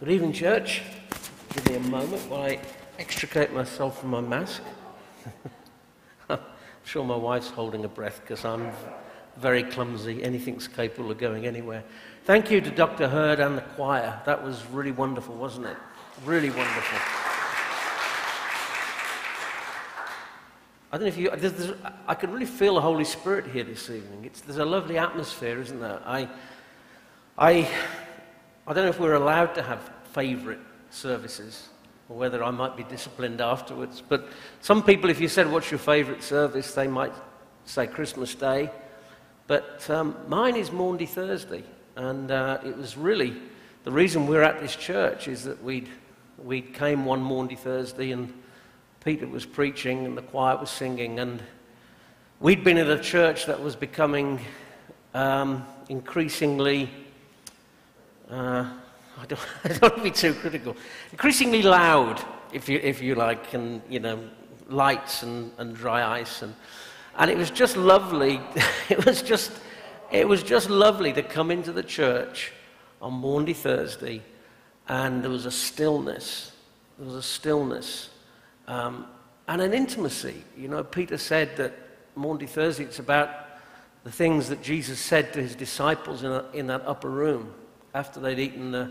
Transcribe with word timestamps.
Good 0.00 0.12
evening, 0.12 0.32
church. 0.32 0.80
Give 1.52 1.68
me 1.68 1.76
a 1.76 1.80
moment 1.80 2.22
while 2.30 2.44
I 2.44 2.58
extricate 2.98 3.52
myself 3.52 4.00
from 4.00 4.08
my 4.08 4.22
mask. 4.22 4.62
I'm 6.30 6.38
sure 6.84 7.04
my 7.04 7.16
wife's 7.16 7.50
holding 7.50 7.84
a 7.84 7.88
breath 7.88 8.22
because 8.22 8.46
I'm 8.46 8.72
very 9.36 9.62
clumsy. 9.62 10.22
Anything's 10.22 10.66
capable 10.66 11.10
of 11.10 11.18
going 11.18 11.46
anywhere. 11.46 11.84
Thank 12.24 12.50
you 12.50 12.62
to 12.62 12.70
Dr. 12.70 13.08
Hurd 13.08 13.40
and 13.40 13.58
the 13.58 13.60
choir. 13.60 14.18
That 14.24 14.42
was 14.42 14.64
really 14.72 14.90
wonderful, 14.90 15.34
wasn't 15.34 15.66
it? 15.66 15.76
Really 16.24 16.48
wonderful. 16.48 16.98
I 20.92 20.96
don't 20.96 21.02
know 21.02 21.08
if 21.08 21.18
you. 21.18 21.30
There's, 21.36 21.52
there's, 21.52 21.78
I 22.06 22.14
can 22.14 22.32
really 22.32 22.46
feel 22.46 22.76
the 22.76 22.80
Holy 22.80 23.04
Spirit 23.04 23.48
here 23.48 23.64
this 23.64 23.90
evening. 23.90 24.24
It's, 24.24 24.40
there's 24.40 24.56
a 24.56 24.64
lovely 24.64 24.96
atmosphere, 24.96 25.60
isn't 25.60 25.78
there? 25.78 26.00
I, 26.06 26.26
I, 27.36 27.68
I 28.70 28.72
don't 28.72 28.84
know 28.84 28.90
if 28.90 29.00
we're 29.00 29.14
allowed 29.14 29.56
to 29.56 29.62
have 29.62 29.90
favourite 30.12 30.60
services 30.90 31.70
or 32.08 32.16
whether 32.16 32.44
I 32.44 32.52
might 32.52 32.76
be 32.76 32.84
disciplined 32.84 33.40
afterwards. 33.40 34.00
But 34.00 34.28
some 34.60 34.84
people, 34.84 35.10
if 35.10 35.20
you 35.20 35.26
said, 35.26 35.50
What's 35.50 35.72
your 35.72 35.78
favourite 35.78 36.22
service? 36.22 36.72
they 36.72 36.86
might 36.86 37.12
say 37.64 37.88
Christmas 37.88 38.32
Day. 38.32 38.70
But 39.48 39.90
um, 39.90 40.16
mine 40.28 40.54
is 40.54 40.70
Maundy 40.70 41.06
Thursday. 41.06 41.64
And 41.96 42.30
uh, 42.30 42.58
it 42.64 42.76
was 42.76 42.96
really 42.96 43.34
the 43.82 43.90
reason 43.90 44.28
we're 44.28 44.44
at 44.44 44.60
this 44.60 44.76
church 44.76 45.26
is 45.26 45.42
that 45.42 45.60
we'd, 45.64 45.88
we 46.38 46.60
came 46.60 47.04
one 47.04 47.22
Maundy 47.22 47.56
Thursday 47.56 48.12
and 48.12 48.32
Peter 49.04 49.26
was 49.26 49.44
preaching 49.44 50.06
and 50.06 50.16
the 50.16 50.22
choir 50.22 50.56
was 50.56 50.70
singing. 50.70 51.18
And 51.18 51.42
we'd 52.38 52.62
been 52.62 52.78
at 52.78 52.88
a 52.88 53.00
church 53.00 53.46
that 53.46 53.60
was 53.60 53.74
becoming 53.74 54.38
um, 55.12 55.66
increasingly. 55.88 56.88
Uh, 58.30 58.64
I 59.20 59.26
don't, 59.26 59.40
I 59.64 59.68
don't 59.68 59.82
want 59.82 59.96
to 59.96 60.02
be 60.02 60.10
too 60.10 60.34
critical. 60.34 60.76
Increasingly 61.10 61.62
loud, 61.62 62.24
if 62.52 62.68
you, 62.68 62.78
if 62.82 63.02
you 63.02 63.14
like, 63.14 63.52
and, 63.54 63.82
you 63.88 64.00
know, 64.00 64.20
lights 64.68 65.22
and, 65.22 65.50
and 65.58 65.74
dry 65.74 66.20
ice. 66.20 66.42
And, 66.42 66.54
and 67.18 67.30
it 67.30 67.36
was 67.36 67.50
just 67.50 67.76
lovely. 67.76 68.40
it 68.88 69.04
was 69.04 69.22
just, 69.22 69.52
it 70.12 70.28
was 70.28 70.42
just 70.42 70.70
lovely 70.70 71.12
to 71.12 71.22
come 71.22 71.50
into 71.50 71.72
the 71.72 71.82
church 71.82 72.52
on 73.02 73.14
Maundy 73.14 73.54
Thursday, 73.54 74.22
and 74.88 75.22
there 75.22 75.30
was 75.30 75.46
a 75.46 75.50
stillness. 75.50 76.52
There 76.98 77.06
was 77.06 77.16
a 77.16 77.22
stillness 77.22 78.10
um, 78.68 79.06
and 79.48 79.60
an 79.60 79.72
intimacy. 79.72 80.44
You 80.56 80.68
know, 80.68 80.84
Peter 80.84 81.18
said 81.18 81.56
that 81.56 81.72
Maundy 82.14 82.46
Thursday, 82.46 82.84
it's 82.84 82.98
about 82.98 83.30
the 84.04 84.12
things 84.12 84.48
that 84.50 84.62
Jesus 84.62 85.00
said 85.00 85.32
to 85.32 85.42
his 85.42 85.54
disciples 85.54 86.22
in, 86.22 86.30
a, 86.30 86.44
in 86.52 86.66
that 86.68 86.82
upper 86.86 87.10
room 87.10 87.54
after 87.94 88.20
they'd 88.20 88.38
eaten 88.38 88.70
the, 88.70 88.90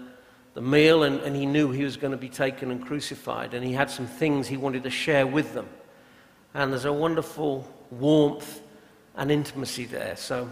the 0.54 0.62
meal 0.62 1.04
and, 1.04 1.20
and 1.22 1.36
he 1.36 1.46
knew 1.46 1.72
he 1.72 1.84
was 1.84 1.98
going 1.98 2.12
to 2.12 2.18
be 2.18 2.30
taken 2.30 2.72
and 2.72 2.86
crucified. 2.86 3.54
And 3.54 3.66
he 3.66 3.74
had 3.74 3.90
some 3.90 4.08
things 4.08 4.48
he 4.48 4.58
wanted 4.58 4.84
to 4.84 4.90
share 4.90 5.26
with 5.26 5.54
them. 5.54 5.68
And 6.54 6.72
there's 6.72 6.86
a 6.86 6.94
wonderful 6.94 7.68
warmth 7.92 8.62
and 9.16 9.32
intimacy 9.32 9.86
there. 9.86 10.16
So 10.16 10.50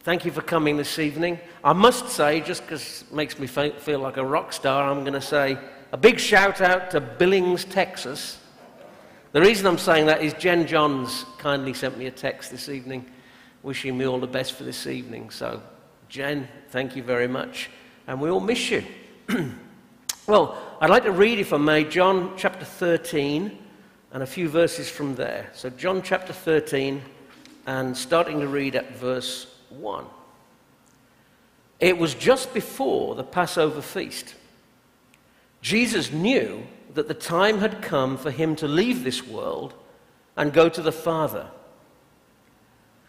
thank 0.00 0.24
you 0.24 0.32
for 0.32 0.42
coming 0.42 0.76
this 0.76 0.98
evening. 0.98 1.38
I 1.62 1.72
must 1.72 2.08
say, 2.08 2.40
just 2.40 2.62
because 2.62 3.02
it 3.02 3.14
makes 3.14 3.38
me 3.38 3.46
feel 3.46 4.00
like 4.00 4.16
a 4.16 4.24
rock 4.24 4.52
star, 4.52 4.90
I'm 4.90 5.00
going 5.00 5.12
to 5.12 5.20
say 5.20 5.58
a 5.92 5.96
big 5.96 6.18
shout 6.18 6.60
out 6.60 6.90
to 6.92 7.00
Billings, 7.00 7.64
Texas. 7.64 8.38
The 9.32 9.40
reason 9.40 9.66
I'm 9.66 9.78
saying 9.78 10.06
that 10.06 10.22
is 10.22 10.34
Jen 10.34 10.66
Johns 10.66 11.24
kindly 11.38 11.72
sent 11.72 11.96
me 11.96 12.06
a 12.06 12.10
text 12.10 12.50
this 12.50 12.68
evening 12.68 13.06
wishing 13.62 13.96
me 13.96 14.06
all 14.06 14.18
the 14.18 14.26
best 14.26 14.54
for 14.54 14.64
this 14.64 14.86
evening. 14.86 15.30
So, 15.30 15.62
Jen, 16.10 16.48
thank 16.70 16.96
you 16.96 17.04
very 17.04 17.28
much. 17.28 17.70
And 18.08 18.20
we 18.20 18.30
all 18.30 18.40
miss 18.40 18.68
you. 18.68 18.82
well, 20.26 20.60
I'd 20.80 20.90
like 20.90 21.04
to 21.04 21.12
read, 21.12 21.38
if 21.38 21.52
I 21.52 21.56
may, 21.56 21.84
John 21.84 22.34
chapter 22.36 22.64
13 22.64 23.56
and 24.10 24.22
a 24.24 24.26
few 24.26 24.48
verses 24.48 24.90
from 24.90 25.14
there. 25.14 25.48
So, 25.54 25.70
John 25.70 26.02
chapter 26.02 26.32
13, 26.32 27.00
and 27.66 27.96
starting 27.96 28.40
to 28.40 28.48
read 28.48 28.74
at 28.74 28.96
verse 28.96 29.54
1. 29.68 30.04
It 31.78 31.96
was 31.96 32.14
just 32.14 32.52
before 32.52 33.14
the 33.14 33.22
Passover 33.22 33.80
feast. 33.80 34.34
Jesus 35.62 36.10
knew 36.10 36.66
that 36.94 37.06
the 37.06 37.14
time 37.14 37.58
had 37.58 37.82
come 37.82 38.16
for 38.16 38.32
him 38.32 38.56
to 38.56 38.66
leave 38.66 39.04
this 39.04 39.24
world 39.24 39.74
and 40.36 40.52
go 40.52 40.68
to 40.68 40.82
the 40.82 40.90
Father. 40.90 41.46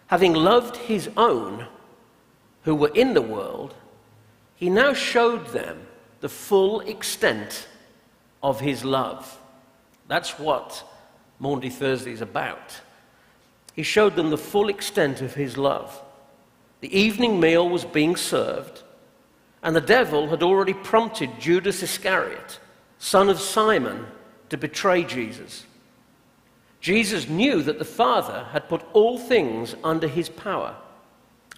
Having 0.05 0.33
loved 0.33 0.77
his 0.77 1.09
own 1.17 1.65
who 2.63 2.75
were 2.75 2.91
in 2.93 3.13
the 3.13 3.21
world, 3.21 3.73
he 4.55 4.69
now 4.69 4.93
showed 4.93 5.47
them 5.47 5.87
the 6.19 6.29
full 6.29 6.81
extent 6.81 7.67
of 8.43 8.59
his 8.59 8.85
love. 8.85 9.37
That's 10.07 10.37
what 10.37 10.83
Maundy 11.39 11.69
Thursday 11.69 12.11
is 12.11 12.21
about. 12.21 12.81
He 13.73 13.83
showed 13.83 14.15
them 14.15 14.29
the 14.29 14.37
full 14.37 14.69
extent 14.69 15.21
of 15.21 15.33
his 15.33 15.57
love. 15.57 16.01
The 16.81 16.95
evening 16.97 17.39
meal 17.39 17.67
was 17.67 17.85
being 17.85 18.15
served, 18.15 18.83
and 19.63 19.75
the 19.75 19.81
devil 19.81 20.29
had 20.29 20.43
already 20.43 20.73
prompted 20.73 21.39
Judas 21.39 21.81
Iscariot, 21.81 22.59
son 22.99 23.29
of 23.29 23.39
Simon, 23.39 24.05
to 24.49 24.57
betray 24.57 25.03
Jesus. 25.03 25.65
Jesus 26.81 27.29
knew 27.29 27.61
that 27.61 27.79
the 27.79 27.85
Father 27.85 28.47
had 28.51 28.67
put 28.67 28.83
all 28.93 29.17
things 29.17 29.75
under 29.83 30.07
his 30.07 30.29
power, 30.29 30.75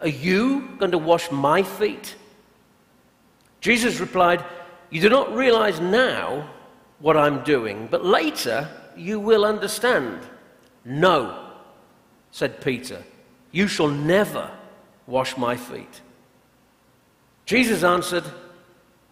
are 0.00 0.08
you 0.08 0.68
going 0.78 0.90
to 0.92 0.98
wash 0.98 1.30
my 1.30 1.62
feet? 1.62 2.16
Jesus 3.60 4.00
replied, 4.00 4.44
You 4.90 5.00
do 5.00 5.08
not 5.08 5.34
realize 5.34 5.80
now 5.80 6.48
what 6.98 7.16
I'm 7.16 7.42
doing, 7.44 7.88
but 7.90 8.04
later 8.04 8.68
you 8.96 9.20
will 9.20 9.44
understand. 9.44 10.20
No, 10.84 11.50
said 12.30 12.60
Peter, 12.60 13.02
you 13.52 13.68
shall 13.68 13.88
never 13.88 14.50
wash 15.06 15.36
my 15.36 15.56
feet. 15.56 16.00
Jesus 17.44 17.82
answered, 17.82 18.24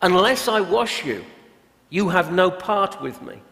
Unless 0.01 0.49
I 0.49 0.61
wash 0.61 1.05
you, 1.05 1.25
you 1.91 2.09
have 2.09 2.33
no 2.33 2.51
part 2.51 3.03
with 3.03 3.21
me. 3.23 3.43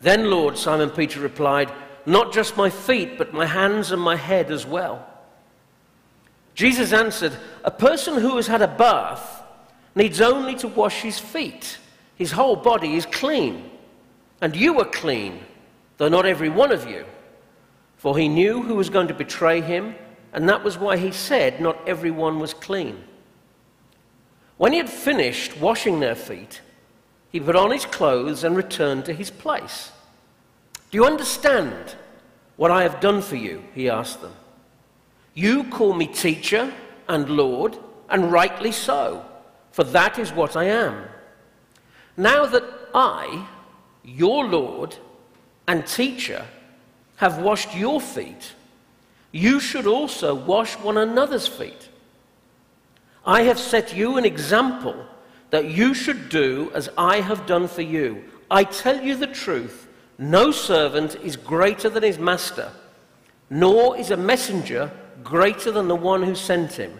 Then, 0.00 0.30
Lord, 0.30 0.56
Simon 0.56 0.90
Peter 0.90 1.20
replied, 1.20 1.70
Not 2.06 2.32
just 2.32 2.56
my 2.56 2.70
feet, 2.70 3.18
but 3.18 3.34
my 3.34 3.46
hands 3.46 3.92
and 3.92 4.00
my 4.00 4.16
head 4.16 4.50
as 4.50 4.64
well. 4.64 5.06
Jesus 6.58 6.92
answered, 6.92 7.38
A 7.62 7.70
person 7.70 8.20
who 8.20 8.34
has 8.34 8.48
had 8.48 8.62
a 8.62 8.66
bath 8.66 9.44
needs 9.94 10.20
only 10.20 10.56
to 10.56 10.66
wash 10.66 11.02
his 11.02 11.16
feet. 11.16 11.78
His 12.16 12.32
whole 12.32 12.56
body 12.56 12.96
is 12.96 13.06
clean. 13.06 13.70
And 14.40 14.56
you 14.56 14.80
are 14.80 14.84
clean, 14.84 15.38
though 15.98 16.08
not 16.08 16.26
every 16.26 16.48
one 16.48 16.72
of 16.72 16.90
you. 16.90 17.04
For 17.96 18.18
he 18.18 18.26
knew 18.26 18.60
who 18.60 18.74
was 18.74 18.90
going 18.90 19.06
to 19.06 19.14
betray 19.14 19.60
him, 19.60 19.94
and 20.32 20.48
that 20.48 20.64
was 20.64 20.76
why 20.76 20.96
he 20.96 21.12
said, 21.12 21.60
Not 21.60 21.78
everyone 21.86 22.40
was 22.40 22.54
clean. 22.54 23.04
When 24.56 24.72
he 24.72 24.78
had 24.78 24.90
finished 24.90 25.60
washing 25.60 26.00
their 26.00 26.16
feet, 26.16 26.60
he 27.30 27.38
put 27.38 27.54
on 27.54 27.70
his 27.70 27.84
clothes 27.84 28.42
and 28.42 28.56
returned 28.56 29.04
to 29.04 29.12
his 29.12 29.30
place. 29.30 29.92
Do 30.90 30.98
you 30.98 31.04
understand 31.04 31.94
what 32.56 32.72
I 32.72 32.82
have 32.82 32.98
done 32.98 33.22
for 33.22 33.36
you? 33.36 33.62
He 33.76 33.88
asked 33.88 34.22
them. 34.22 34.34
You 35.38 35.62
call 35.62 35.92
me 35.92 36.08
teacher 36.08 36.74
and 37.08 37.30
Lord, 37.30 37.78
and 38.10 38.32
rightly 38.32 38.72
so, 38.72 39.24
for 39.70 39.84
that 39.84 40.18
is 40.18 40.32
what 40.32 40.56
I 40.56 40.64
am. 40.64 41.04
Now 42.16 42.44
that 42.46 42.64
I, 42.92 43.46
your 44.02 44.46
Lord 44.46 44.96
and 45.68 45.86
teacher, 45.86 46.44
have 47.18 47.38
washed 47.38 47.72
your 47.76 48.00
feet, 48.00 48.52
you 49.30 49.60
should 49.60 49.86
also 49.86 50.34
wash 50.34 50.74
one 50.74 50.96
another's 50.96 51.46
feet. 51.46 51.88
I 53.24 53.42
have 53.42 53.60
set 53.60 53.94
you 53.94 54.16
an 54.16 54.24
example 54.24 55.06
that 55.50 55.66
you 55.66 55.94
should 55.94 56.30
do 56.30 56.72
as 56.74 56.88
I 56.98 57.20
have 57.20 57.46
done 57.46 57.68
for 57.68 57.82
you. 57.82 58.24
I 58.50 58.64
tell 58.64 59.00
you 59.00 59.14
the 59.14 59.28
truth 59.28 59.86
no 60.18 60.50
servant 60.50 61.14
is 61.22 61.36
greater 61.36 61.88
than 61.88 62.02
his 62.02 62.18
master, 62.18 62.72
nor 63.48 63.96
is 63.96 64.10
a 64.10 64.16
messenger 64.16 64.90
greater 65.22 65.70
than 65.70 65.88
the 65.88 65.96
one 65.96 66.22
who 66.22 66.34
sent 66.34 66.72
him. 66.72 66.98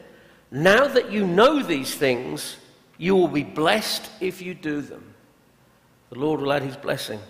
Now 0.50 0.88
that 0.88 1.10
you 1.12 1.26
know 1.26 1.62
these 1.62 1.94
things, 1.94 2.56
you 2.96 3.14
will 3.14 3.28
be 3.28 3.44
blessed 3.44 4.10
if 4.20 4.42
you 4.42 4.54
do 4.54 4.80
them. 4.80 5.14
the 6.10 6.18
Lord 6.18 6.40
will 6.40 6.52
add 6.52 6.62
his 6.62 6.76
blessing 6.76 7.20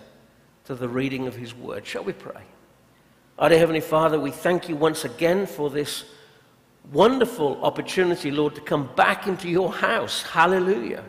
to 0.65 0.75
the 0.75 0.87
reading 0.87 1.27
of 1.27 1.35
his 1.35 1.53
word. 1.53 1.85
Shall 1.85 2.03
we 2.03 2.13
pray? 2.13 2.43
Our 3.37 3.49
dear 3.49 3.59
Heavenly 3.59 3.81
Father, 3.81 4.19
we 4.19 4.31
thank 4.31 4.69
you 4.69 4.75
once 4.75 5.05
again 5.05 5.45
for 5.45 5.69
this 5.69 6.05
wonderful 6.91 7.63
opportunity, 7.63 8.31
Lord, 8.31 8.55
to 8.55 8.61
come 8.61 8.89
back 8.95 9.27
into 9.27 9.49
your 9.49 9.71
house. 9.71 10.21
Hallelujah. 10.23 11.03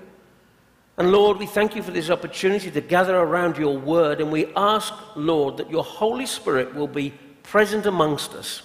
And 0.97 1.13
Lord, 1.13 1.39
we 1.39 1.47
thank 1.47 1.75
you 1.75 1.83
for 1.83 1.93
this 1.93 2.11
opportunity 2.11 2.71
to 2.71 2.81
gather 2.81 3.17
around 3.17 3.57
your 3.57 3.79
word. 3.79 4.21
And 4.21 4.31
we 4.31 4.53
ask, 4.55 4.93
Lord, 5.17 5.57
that 5.57 5.71
your 5.71 5.85
Holy 5.85 6.27
Spirit 6.27 6.75
will 6.75 6.89
be 6.89 7.15
present 7.43 7.87
amongst 7.87 8.35
us, 8.35 8.63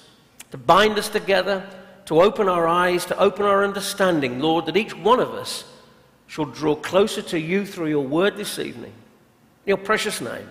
to 0.56 0.62
bind 0.62 0.98
us 0.98 1.10
together, 1.10 1.68
to 2.06 2.22
open 2.22 2.48
our 2.48 2.66
eyes, 2.66 3.04
to 3.04 3.20
open 3.20 3.46
our 3.46 3.66
understanding, 3.66 4.40
Lord, 4.40 4.68
that 4.68 4.78
each 4.78 4.96
one 4.96 5.20
of 5.20 5.34
us 5.34 5.66
shall 6.28 6.46
draw 6.46 6.78
closer 6.78 7.22
to 7.24 7.38
you 7.38 7.66
through 7.66 7.90
your 7.90 8.08
word 8.08 8.38
this 8.38 8.58
evening. 8.58 8.94
In 9.66 9.72
your 9.72 9.78
precious 9.78 10.22
name. 10.22 10.48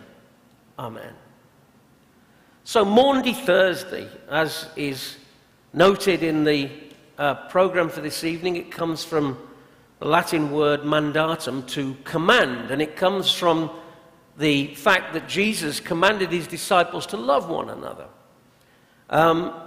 Amen. 0.79 1.15
So, 2.65 2.85
Maundy 2.85 3.33
Thursday, 3.33 4.07
as 4.29 4.69
is 4.77 5.17
noted 5.73 6.23
in 6.23 6.45
the 6.45 6.71
uh, 7.17 7.37
program 7.49 7.89
for 7.89 8.03
this 8.03 8.25
evening, 8.25 8.57
it 8.57 8.71
comes 8.71 9.05
from 9.05 9.39
the 10.01 10.07
Latin 10.07 10.51
word 10.53 10.83
mandatum, 10.83 11.67
to 11.69 11.97
command, 12.05 12.71
and 12.71 12.83
it 12.83 12.95
comes 12.95 13.33
from 13.33 13.71
the 14.37 14.75
fact 14.75 15.15
that 15.15 15.29
Jesus 15.29 15.81
commanded 15.81 16.31
his 16.31 16.47
disciples 16.47 17.07
to 17.07 17.17
love 17.17 17.49
one 17.49 17.71
another. 17.71 18.09
Um, 19.09 19.64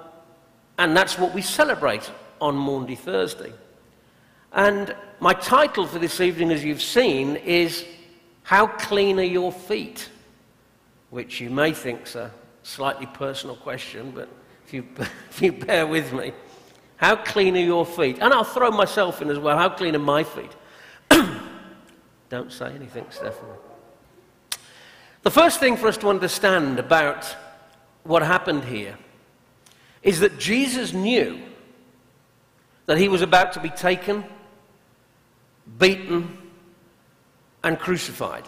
and 0.77 0.95
that's 0.95 1.17
what 1.17 1.33
we 1.33 1.41
celebrate 1.41 2.09
on 2.39 2.55
Maundy 2.55 2.95
Thursday. 2.95 3.53
And 4.53 4.95
my 5.19 5.33
title 5.33 5.87
for 5.87 5.99
this 5.99 6.21
evening, 6.21 6.51
as 6.51 6.63
you've 6.63 6.81
seen, 6.81 7.35
is 7.37 7.85
How 8.43 8.67
Clean 8.67 9.19
Are 9.19 9.23
Your 9.23 9.51
Feet? 9.51 10.09
Which 11.09 11.41
you 11.41 11.49
may 11.49 11.73
think 11.73 12.07
is 12.07 12.15
a 12.15 12.31
slightly 12.63 13.05
personal 13.07 13.55
question, 13.55 14.11
but 14.11 14.29
if 14.65 14.73
you, 14.73 14.85
if 15.29 15.41
you 15.41 15.51
bear 15.51 15.87
with 15.87 16.13
me. 16.13 16.33
How 16.97 17.15
clean 17.15 17.55
are 17.55 17.59
your 17.59 17.85
feet? 17.85 18.17
And 18.19 18.33
I'll 18.33 18.43
throw 18.43 18.71
myself 18.71 19.21
in 19.21 19.29
as 19.29 19.37
well. 19.37 19.55
How 19.55 19.69
clean 19.69 19.95
are 19.95 19.99
my 19.99 20.23
feet? 20.23 20.51
Don't 22.29 22.51
say 22.51 22.73
anything, 22.73 23.05
Stephanie. 23.11 23.51
The 25.21 25.29
first 25.29 25.59
thing 25.59 25.77
for 25.77 25.87
us 25.87 25.97
to 25.97 26.09
understand 26.09 26.79
about 26.79 27.35
what 28.03 28.23
happened 28.23 28.63
here 28.63 28.97
is 30.03 30.19
that 30.19 30.37
Jesus 30.37 30.93
knew 30.93 31.39
that 32.85 32.97
he 32.97 33.09
was 33.09 33.21
about 33.21 33.53
to 33.53 33.59
be 33.59 33.69
taken, 33.69 34.23
beaten, 35.77 36.37
and 37.63 37.77
crucified. 37.77 38.47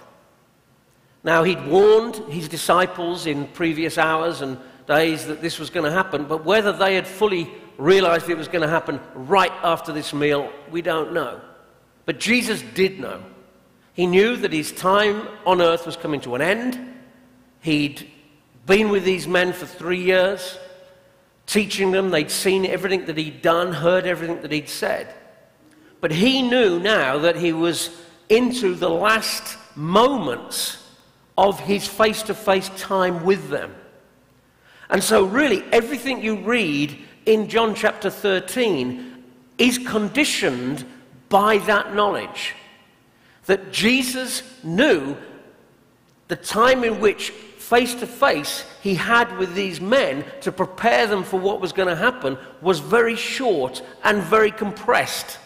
Now, 1.24 1.44
he'd 1.44 1.66
warned 1.68 2.16
his 2.32 2.48
disciples 2.48 3.26
in 3.26 3.48
previous 3.48 3.98
hours 3.98 4.42
and 4.42 4.58
days 4.88 5.26
that 5.28 5.42
this 5.42 5.60
was 5.60 5.70
going 5.70 5.86
to 5.86 5.92
happen, 5.92 6.24
but 6.26 6.46
whether 6.46 6.72
they 6.72 6.96
had 6.96 7.06
fully 7.06 7.52
realized 7.78 8.30
it 8.30 8.38
was 8.38 8.48
going 8.48 8.62
to 8.62 8.70
happen 8.70 9.00
right 9.14 9.52
after 9.64 9.92
this 9.92 10.14
meal, 10.14 10.52
we 10.72 10.82
don't 10.82 11.14
know. 11.14 11.42
But 12.06 12.20
Jesus 12.20 12.62
did 12.74 13.00
know. 13.00 13.22
He 13.94 14.08
knew 14.08 14.38
that 14.38 14.54
his 14.54 14.72
time 14.72 15.28
on 15.46 15.62
earth 15.62 15.86
was 15.86 15.98
coming 15.98 16.22
to 16.22 16.36
an 16.36 16.42
end. 16.42 16.80
He'd 17.60 18.10
been 18.66 18.90
with 18.90 19.04
these 19.04 19.28
men 19.28 19.52
for 19.52 19.66
three 19.66 20.02
years, 20.02 20.58
teaching 21.50 21.92
them. 21.92 22.12
They'd 22.12 22.32
seen 22.32 22.66
everything 22.66 23.06
that 23.08 23.18
he'd 23.18 23.42
done, 23.42 23.74
heard 23.74 24.06
everything 24.06 24.42
that 24.44 24.52
he'd 24.52 24.70
said. 24.70 25.14
But 26.00 26.12
he 26.12 26.44
knew 26.44 26.80
now 26.80 27.18
that 27.20 27.36
he 27.36 27.52
was 27.52 27.90
into 28.30 28.76
the 28.76 28.90
last 28.90 29.58
moments 29.76 30.78
of 31.38 31.60
his 31.60 31.88
face 31.88 32.22
to 32.24 32.34
face 32.36 32.70
time 32.78 33.24
with 33.26 33.50
them. 33.50 33.74
And 34.90 35.04
so, 35.04 35.26
really, 35.26 35.64
everything 35.72 36.22
you 36.22 36.38
read 36.38 36.98
in 37.26 37.50
John 37.50 37.74
chapter 37.76 38.10
13 38.10 39.24
is 39.58 39.78
conditioned 39.80 40.86
by 41.30 41.58
that 41.60 41.96
knowledge. 41.96 42.54
That 43.48 43.72
Jesus 43.72 44.44
knew 44.64 45.18
the 46.28 46.36
time 46.36 46.84
in 46.84 47.00
which 47.00 47.34
face 47.70 47.94
to 47.94 48.08
face 48.08 48.66
he 48.82 48.96
had 48.96 49.38
with 49.38 49.54
these 49.54 49.80
men 49.80 50.26
to 50.42 50.52
prepare 50.52 51.06
them 51.06 51.24
for 51.24 51.40
what 51.40 51.62
was 51.62 51.72
going 51.72 51.88
to 51.88 51.96
happen 51.96 52.36
was 52.64 52.80
very 52.80 53.16
short 53.16 53.84
and 54.04 54.24
very 54.24 54.50
compressed. 54.50 55.38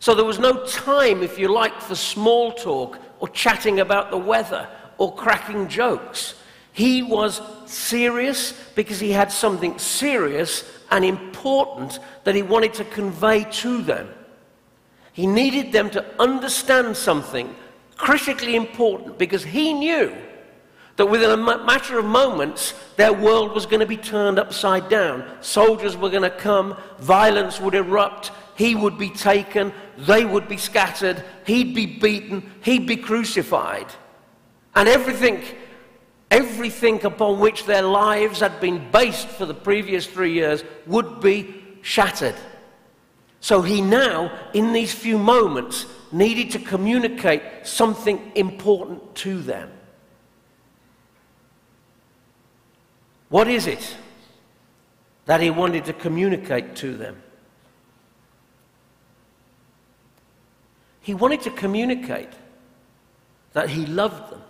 So 0.00 0.14
there 0.14 0.24
was 0.24 0.38
no 0.38 0.64
time, 0.64 1.22
if 1.22 1.38
you 1.38 1.48
like, 1.48 1.78
for 1.82 1.94
small 1.94 2.52
talk 2.52 2.98
or 3.20 3.28
chatting 3.28 3.80
about 3.80 4.10
the 4.10 4.16
weather 4.16 4.66
or 4.96 5.14
cracking 5.14 5.68
jokes. 5.68 6.34
He 6.72 7.02
was 7.02 7.42
serious 7.66 8.52
because 8.74 8.98
he 8.98 9.10
had 9.10 9.30
something 9.30 9.78
serious 9.78 10.64
and 10.90 11.04
important 11.04 11.98
that 12.24 12.34
he 12.34 12.42
wanted 12.42 12.72
to 12.74 12.84
convey 12.84 13.44
to 13.44 13.82
them. 13.82 14.08
He 15.12 15.26
needed 15.26 15.72
them 15.72 15.90
to 15.90 16.02
understand 16.18 16.96
something 16.96 17.54
critically 17.98 18.56
important 18.56 19.18
because 19.18 19.44
he 19.44 19.74
knew 19.74 20.16
that 20.96 21.06
within 21.06 21.30
a 21.30 21.36
matter 21.36 21.98
of 21.98 22.04
moments, 22.04 22.74
their 22.96 23.12
world 23.12 23.52
was 23.52 23.66
going 23.66 23.80
to 23.80 23.86
be 23.86 23.96
turned 23.96 24.38
upside 24.38 24.88
down. 24.88 25.24
Soldiers 25.40 25.96
were 25.96 26.08
going 26.08 26.22
to 26.22 26.30
come, 26.30 26.76
violence 26.98 27.60
would 27.60 27.74
erupt, 27.74 28.32
he 28.56 28.74
would 28.74 28.96
be 28.96 29.10
taken, 29.10 29.72
they 29.98 30.24
would 30.24 30.48
be 30.48 30.56
scattered, 30.56 31.22
he'd 31.46 31.74
be 31.74 31.86
beaten, 31.86 32.50
he'd 32.62 32.86
be 32.86 32.96
crucified. 32.96 33.86
And 34.74 34.88
everything 34.88 35.42
everything 36.30 37.04
upon 37.04 37.38
which 37.38 37.64
their 37.66 37.82
lives 37.82 38.40
had 38.40 38.60
been 38.60 38.90
based 38.90 39.28
for 39.28 39.46
the 39.46 39.54
previous 39.54 40.06
three 40.06 40.32
years 40.32 40.64
would 40.86 41.20
be 41.20 41.54
shattered. 41.82 42.34
So 43.40 43.62
he 43.62 43.80
now, 43.80 44.36
in 44.52 44.72
these 44.72 44.92
few 44.92 45.18
moments, 45.18 45.86
needed 46.10 46.50
to 46.52 46.58
communicate 46.58 47.42
something 47.62 48.32
important 48.34 49.14
to 49.16 49.40
them. 49.40 49.70
What 53.28 53.48
is 53.48 53.66
it 53.66 53.96
that 55.26 55.40
he 55.40 55.50
wanted 55.50 55.84
to 55.86 55.92
communicate 55.92 56.76
to 56.76 56.96
them? 56.96 57.22
He 61.00 61.14
wanted 61.14 61.42
to 61.42 61.50
communicate 61.50 62.30
that 63.52 63.70
he 63.70 63.86
loved 63.86 64.30
them. 64.30 64.42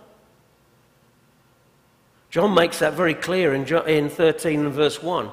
John 2.29 2.53
makes 2.53 2.79
that 2.79 2.93
very 2.93 3.13
clear 3.13 3.53
in, 3.53 3.65
in 3.87 4.09
13 4.09 4.65
and 4.65 4.73
verse 4.73 5.01
1. 5.01 5.29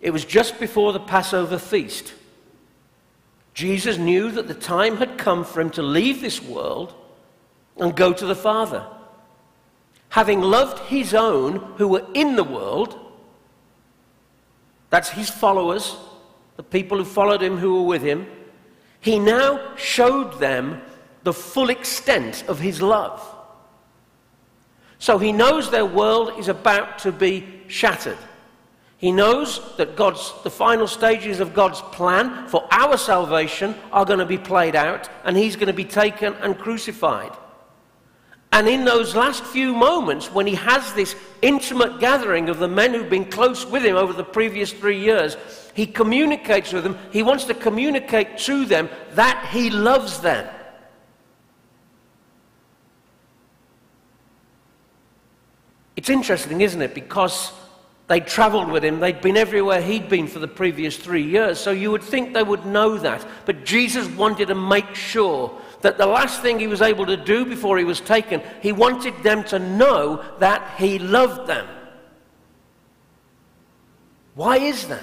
It 0.00 0.10
was 0.10 0.24
just 0.24 0.58
before 0.58 0.92
the 0.92 1.00
Passover 1.00 1.58
feast. 1.58 2.14
Jesus 3.54 3.98
knew 3.98 4.30
that 4.32 4.48
the 4.48 4.54
time 4.54 4.96
had 4.96 5.18
come 5.18 5.44
for 5.44 5.60
him 5.60 5.70
to 5.70 5.82
leave 5.82 6.20
this 6.20 6.42
world 6.42 6.94
and 7.76 7.94
go 7.94 8.12
to 8.12 8.26
the 8.26 8.34
Father. 8.34 8.86
Having 10.12 10.42
loved 10.42 10.78
his 10.90 11.14
own 11.14 11.56
who 11.78 11.88
were 11.88 12.06
in 12.12 12.36
the 12.36 12.44
world, 12.44 12.98
that's 14.90 15.08
his 15.08 15.30
followers, 15.30 15.96
the 16.56 16.62
people 16.62 16.98
who 16.98 17.04
followed 17.04 17.42
him 17.42 17.56
who 17.56 17.76
were 17.76 17.88
with 17.88 18.02
him, 18.02 18.26
he 19.00 19.18
now 19.18 19.74
showed 19.74 20.38
them 20.38 20.82
the 21.22 21.32
full 21.32 21.70
extent 21.70 22.44
of 22.46 22.58
his 22.60 22.82
love. 22.82 23.26
So 24.98 25.16
he 25.16 25.32
knows 25.32 25.70
their 25.70 25.86
world 25.86 26.38
is 26.38 26.48
about 26.48 26.98
to 26.98 27.10
be 27.10 27.62
shattered. 27.68 28.18
He 28.98 29.12
knows 29.12 29.62
that 29.78 29.96
God's, 29.96 30.30
the 30.42 30.50
final 30.50 30.86
stages 30.86 31.40
of 31.40 31.54
God's 31.54 31.80
plan 31.80 32.48
for 32.48 32.68
our 32.70 32.98
salvation 32.98 33.74
are 33.90 34.04
going 34.04 34.18
to 34.18 34.26
be 34.26 34.36
played 34.36 34.76
out, 34.76 35.08
and 35.24 35.38
he's 35.38 35.56
going 35.56 35.68
to 35.68 35.72
be 35.72 35.86
taken 35.86 36.34
and 36.34 36.58
crucified. 36.58 37.32
And 38.52 38.68
in 38.68 38.84
those 38.84 39.16
last 39.16 39.44
few 39.44 39.74
moments, 39.74 40.30
when 40.30 40.46
he 40.46 40.54
has 40.56 40.92
this 40.92 41.16
intimate 41.40 41.98
gathering 42.00 42.50
of 42.50 42.58
the 42.58 42.68
men 42.68 42.92
who've 42.92 43.08
been 43.08 43.24
close 43.24 43.64
with 43.64 43.82
him 43.82 43.96
over 43.96 44.12
the 44.12 44.24
previous 44.24 44.72
three 44.72 45.00
years, 45.00 45.36
he 45.72 45.86
communicates 45.86 46.70
with 46.70 46.84
them. 46.84 46.98
He 47.10 47.22
wants 47.22 47.44
to 47.44 47.54
communicate 47.54 48.36
to 48.38 48.66
them 48.66 48.90
that 49.12 49.48
he 49.50 49.70
loves 49.70 50.20
them. 50.20 50.46
It's 55.96 56.10
interesting, 56.10 56.60
isn't 56.60 56.82
it? 56.82 56.94
Because 56.94 57.52
they'd 58.08 58.26
traveled 58.26 58.68
with 58.68 58.84
him, 58.84 59.00
they'd 59.00 59.22
been 59.22 59.38
everywhere 59.38 59.80
he'd 59.80 60.10
been 60.10 60.26
for 60.26 60.40
the 60.40 60.48
previous 60.48 60.98
three 60.98 61.22
years, 61.22 61.58
so 61.58 61.70
you 61.70 61.90
would 61.90 62.02
think 62.02 62.34
they 62.34 62.42
would 62.42 62.66
know 62.66 62.98
that. 62.98 63.26
But 63.46 63.64
Jesus 63.64 64.06
wanted 64.08 64.48
to 64.48 64.54
make 64.54 64.94
sure 64.94 65.58
that 65.82 65.98
the 65.98 66.06
last 66.06 66.40
thing 66.40 66.58
he 66.58 66.66
was 66.66 66.80
able 66.80 67.06
to 67.06 67.16
do 67.16 67.44
before 67.44 67.76
he 67.76 67.84
was 67.84 68.00
taken, 68.00 68.40
he 68.60 68.72
wanted 68.72 69.22
them 69.22 69.44
to 69.44 69.58
know 69.58 70.24
that 70.38 70.78
he 70.78 70.98
loved 70.98 71.46
them. 71.46 71.66
Why 74.34 74.56
is 74.56 74.88
that? 74.88 75.02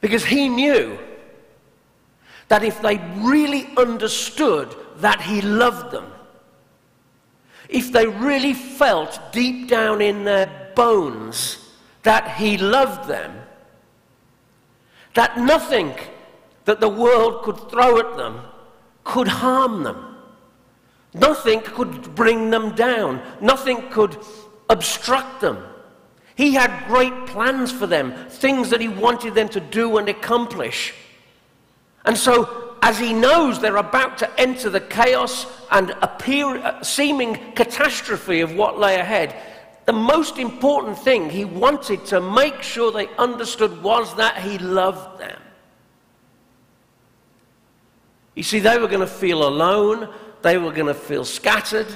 Because 0.00 0.24
he 0.24 0.48
knew 0.48 0.98
that 2.48 2.62
if 2.62 2.80
they 2.82 2.98
really 3.16 3.68
understood 3.76 4.74
that 4.98 5.20
he 5.20 5.40
loved 5.40 5.90
them, 5.90 6.06
if 7.68 7.90
they 7.90 8.06
really 8.06 8.52
felt 8.52 9.18
deep 9.32 9.68
down 9.68 10.02
in 10.02 10.24
their 10.24 10.72
bones 10.76 11.58
that 12.02 12.36
he 12.36 12.58
loved 12.58 13.08
them, 13.08 13.34
that 15.14 15.38
nothing 15.38 15.94
that 16.64 16.80
the 16.80 16.88
world 16.88 17.42
could 17.42 17.58
throw 17.70 17.98
at 17.98 18.16
them 18.16 18.40
could 19.04 19.28
harm 19.28 19.82
them. 19.82 20.16
Nothing 21.12 21.60
could 21.60 22.14
bring 22.14 22.50
them 22.50 22.74
down. 22.74 23.22
Nothing 23.40 23.90
could 23.90 24.18
obstruct 24.68 25.40
them. 25.40 25.62
He 26.34 26.54
had 26.54 26.88
great 26.88 27.26
plans 27.26 27.70
for 27.70 27.86
them, 27.86 28.12
things 28.28 28.70
that 28.70 28.80
he 28.80 28.88
wanted 28.88 29.34
them 29.34 29.48
to 29.50 29.60
do 29.60 29.98
and 29.98 30.08
accomplish. 30.08 30.92
And 32.04 32.16
so, 32.16 32.76
as 32.82 32.98
he 32.98 33.12
knows 33.12 33.60
they're 33.60 33.76
about 33.76 34.18
to 34.18 34.40
enter 34.40 34.68
the 34.68 34.80
chaos 34.80 35.46
and 35.70 35.90
appear, 36.02 36.56
uh, 36.56 36.82
seeming 36.82 37.36
catastrophe 37.54 38.40
of 38.40 38.56
what 38.56 38.78
lay 38.78 38.96
ahead, 38.96 39.36
the 39.86 39.92
most 39.92 40.38
important 40.38 40.98
thing 40.98 41.30
he 41.30 41.44
wanted 41.44 42.04
to 42.06 42.20
make 42.20 42.62
sure 42.62 42.90
they 42.90 43.08
understood 43.16 43.82
was 43.82 44.14
that 44.16 44.38
he 44.38 44.58
loved 44.58 45.20
them. 45.20 45.40
You 48.34 48.42
see, 48.42 48.58
they 48.58 48.78
were 48.78 48.88
going 48.88 49.00
to 49.00 49.06
feel 49.06 49.46
alone, 49.46 50.12
they 50.42 50.58
were 50.58 50.72
going 50.72 50.86
to 50.86 50.94
feel 50.94 51.24
scattered, 51.24 51.86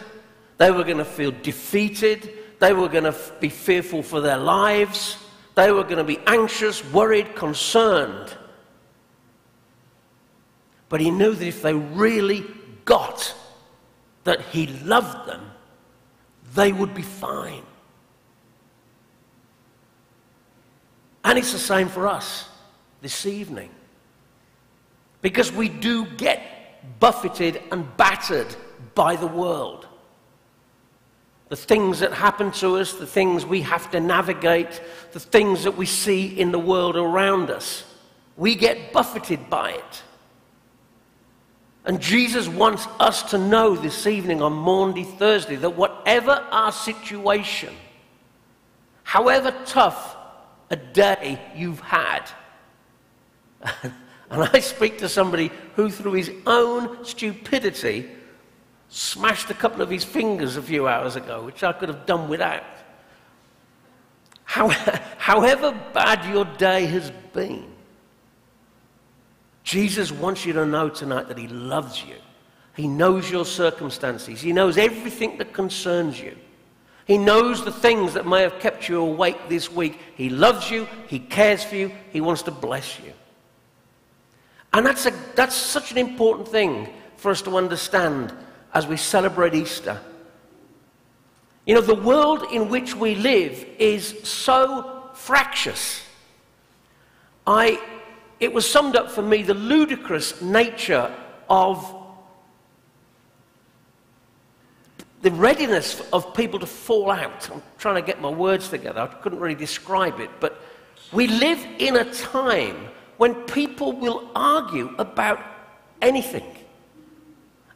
they 0.57 0.71
were 0.71 0.85
going 0.85 0.99
to 0.99 1.05
feel 1.05 1.33
defeated, 1.43 2.33
they 2.61 2.73
were 2.73 2.89
going 2.89 3.05
to 3.05 3.17
be 3.41 3.49
fearful 3.49 4.03
for 4.03 4.21
their 4.21 4.37
lives, 4.39 5.17
they 5.55 5.73
were 5.73 5.83
going 5.83 5.99
to 5.99 6.05
be 6.05 6.19
anxious, 6.27 6.85
worried, 6.93 7.35
concerned. 7.35 8.37
But 10.89 11.01
he 11.01 11.11
knew 11.11 11.35
that 11.35 11.47
if 11.47 11.63
they 11.63 11.75
really 11.75 12.47
got 12.85 13.35
that 14.25 14.41
he 14.41 14.67
loved 14.67 15.29
them, 15.29 15.51
they 16.55 16.73
would 16.73 16.95
be 16.95 17.03
fine. 17.03 17.63
And 21.25 21.39
it's 21.39 21.53
the 21.53 21.59
same 21.59 21.89
for 21.89 22.07
us 22.07 22.49
this 23.03 23.27
evening. 23.27 23.71
Because 25.21 25.53
we 25.53 25.69
do 25.69 26.07
get 26.17 27.01
buffeted 27.01 27.61
and 27.71 27.97
battered 27.97 28.55
by 28.95 29.17
the 29.17 29.27
world. 29.27 29.87
The 31.49 31.57
things 31.57 32.01
that 32.01 32.13
happen 32.13 32.51
to 32.53 32.77
us, 32.77 32.93
the 32.95 33.07
things 33.07 33.47
we 33.47 33.63
have 33.63 33.91
to 33.93 34.01
navigate, 34.01 34.81
the 35.13 35.21
things 35.21 35.65
that 35.65 35.77
we 35.77 35.87
see 35.87 36.39
in 36.39 36.53
the 36.53 36.59
world 36.59 36.97
around 36.97 37.51
us. 37.51 37.85
We 38.37 38.55
get 38.55 38.93
buffeted 38.93 39.49
by 39.49 39.73
it. 39.73 40.03
And 41.85 42.01
Jesus 42.03 42.47
wants 42.49 42.87
us 43.01 43.23
to 43.31 43.39
know 43.39 43.75
this 43.75 44.07
evening 44.07 44.43
on 44.43 44.53
Maundy 44.53 45.05
Thursday 45.05 45.57
that 45.57 45.71
whatever 45.71 46.33
our 46.51 46.71
situation, 46.71 47.75
however 49.05 49.55
tough 49.65 50.17
a 50.69 50.77
day 50.77 51.41
you've 51.57 51.81
had, 51.81 52.31
And 54.31 54.43
I 54.53 54.61
speak 54.61 54.99
to 54.99 55.09
somebody 55.09 55.51
who, 55.75 55.91
through 55.91 56.13
his 56.13 56.31
own 56.47 57.05
stupidity, 57.05 58.09
smashed 58.89 59.51
a 59.51 59.55
couple 59.55 59.83
of 59.83 59.91
his 59.91 60.05
fingers 60.05 60.57
a 60.57 60.63
few 60.63 60.87
hours 60.87 61.17
ago, 61.17 61.43
which 61.43 61.63
I 61.63 61.73
could 61.73 61.89
have 61.89 62.07
done 62.07 62.29
without. 62.29 62.65
How, 64.45 64.69
however 65.19 65.79
bad 65.93 66.25
your 66.31 66.45
day 66.45 66.87
has 66.87 67.11
been, 67.33 67.65
Jesus 69.65 70.11
wants 70.11 70.47
you 70.47 70.55
to 70.55 70.65
know 70.65 70.89
tonight 70.89 71.29
that 71.29 71.37
he 71.39 71.49
loves 71.49 72.03
you. 72.03 72.17
He 72.75 72.87
knows 72.87 73.31
your 73.31 73.45
circumstances. 73.45 74.41
He 74.41 74.53
knows 74.53 74.79
everything 74.79 75.37
that 75.39 75.53
concerns 75.53 76.19
you. 76.21 76.37
He 77.07 77.19
knows 77.19 77.65
the 77.65 77.73
things 77.73 78.15
that 78.15 78.27
may 78.27 78.43
have 78.43 78.61
kept 78.61 78.89
you 78.89 79.01
awake 79.01 79.49
this 79.49 79.71
week. 79.71 79.99
He 80.15 80.31
loves 80.31 80.71
you. 80.71 80.87
He 81.09 81.19
cares 81.19 81.65
for 81.65 81.77
you. 81.77 81.91
He 82.13 82.21
wants 82.21 82.43
to 82.43 82.51
bless 82.51 82.99
you. 83.01 83.13
And 84.73 84.85
that's, 84.85 85.07
a, 85.07 85.13
that's 85.35 85.57
such 85.57 85.93
an 85.93 85.99
important 85.99 86.49
thing 86.49 86.89
for 87.17 87.31
us 87.31 87.43
to 87.43 87.57
understand 87.57 88.33
as 88.75 88.87
we 88.87 88.97
celebrate 88.97 89.55
Easter. 89.55 90.01
You 91.67 91.75
know, 91.75 91.81
the 91.81 91.95
world 91.95 92.45
in 92.53 92.69
which 92.69 92.95
we 92.95 93.15
live 93.15 93.65
is 93.79 94.15
so 94.23 95.11
fractious. 95.15 96.03
I, 97.47 97.81
it 98.41 98.53
was 98.53 98.69
summed 98.71 98.97
up 98.97 99.11
for 99.11 99.23
me 99.23 99.43
the 99.43 99.55
ludicrous 99.55 100.41
nature 100.41 101.15
of 101.49 101.95
the 105.23 105.31
readiness 105.33 106.01
of 106.13 106.33
people 106.35 106.61
to 106.61 106.67
fall 106.67 107.11
out. 107.11 107.51
I'm 107.51 107.63
trying 107.79 107.97
to 107.97 108.03
get 108.03 108.21
my 108.21 108.31
words 108.31 108.69
together. 108.69 109.01
I 109.01 109.07
couldn't 109.07 109.41
really 109.41 109.55
describe 109.55 110.21
it. 110.21 110.31
But 110.41 110.61
we 111.13 111.27
live 111.27 111.65
in 111.79 111.97
a 111.97 112.13
time 112.13 112.89
when 113.19 113.35
people 113.35 113.93
will 113.93 114.31
argue 114.35 114.95
about 114.99 115.41
anything. 116.01 116.47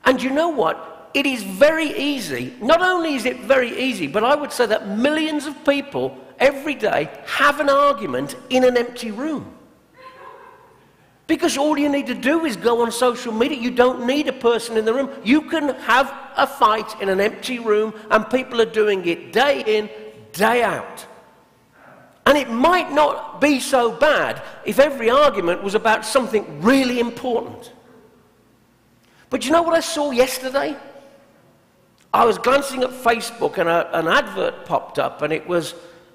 And 0.04 0.22
you 0.22 0.30
know 0.30 0.48
what? 0.48 1.10
It 1.14 1.26
is 1.26 1.42
very 1.42 1.90
easy. 1.96 2.54
Not 2.60 2.80
only 2.80 3.14
is 3.14 3.26
it 3.26 3.40
very 3.40 3.78
easy, 3.78 4.06
but 4.06 4.24
I 4.24 4.34
would 4.34 4.50
say 4.50 4.66
that 4.66 4.88
millions 4.88 5.46
of 5.46 5.64
people 5.64 6.16
every 6.38 6.74
day 6.74 7.10
have 7.26 7.60
an 7.60 7.68
argument 7.68 8.36
in 8.48 8.64
an 8.64 8.76
empty 8.76 9.10
room. 9.10 9.52
Because 11.26 11.56
all 11.56 11.78
you 11.78 11.88
need 11.88 12.06
to 12.06 12.14
do 12.14 12.44
is 12.44 12.56
go 12.56 12.82
on 12.82 12.90
social 12.90 13.32
media. 13.32 13.58
You 13.58 13.70
don't 13.70 14.06
need 14.06 14.28
a 14.28 14.32
person 14.32 14.76
in 14.76 14.84
the 14.84 14.92
room. 14.92 15.10
You 15.22 15.42
can 15.42 15.74
have 15.80 16.12
a 16.36 16.46
fight 16.46 17.00
in 17.00 17.08
an 17.08 17.20
empty 17.20 17.58
room, 17.58 17.94
and 18.10 18.28
people 18.28 18.60
are 18.60 18.66
doing 18.66 19.06
it 19.06 19.32
day 19.32 19.62
in, 19.66 19.88
day 20.32 20.62
out. 20.62 21.06
And 22.32 22.40
it 22.40 22.48
might 22.48 22.90
not 22.90 23.42
be 23.42 23.60
so 23.60 23.92
bad 23.92 24.40
if 24.64 24.78
every 24.78 25.10
argument 25.10 25.62
was 25.62 25.74
about 25.74 26.02
something 26.02 26.62
really 26.62 26.98
important. 26.98 27.70
But 29.28 29.44
you 29.44 29.52
know 29.52 29.60
what 29.60 29.74
I 29.74 29.80
saw 29.80 30.12
yesterday? 30.12 30.74
I 32.10 32.24
was 32.24 32.38
glancing 32.38 32.84
at 32.84 32.88
Facebook 32.88 33.58
and 33.58 33.68
a, 33.68 33.98
an 33.98 34.08
advert 34.08 34.64
popped 34.64 34.98
up, 34.98 35.20
and 35.20 35.30
it 35.30 35.46
was 35.46 35.74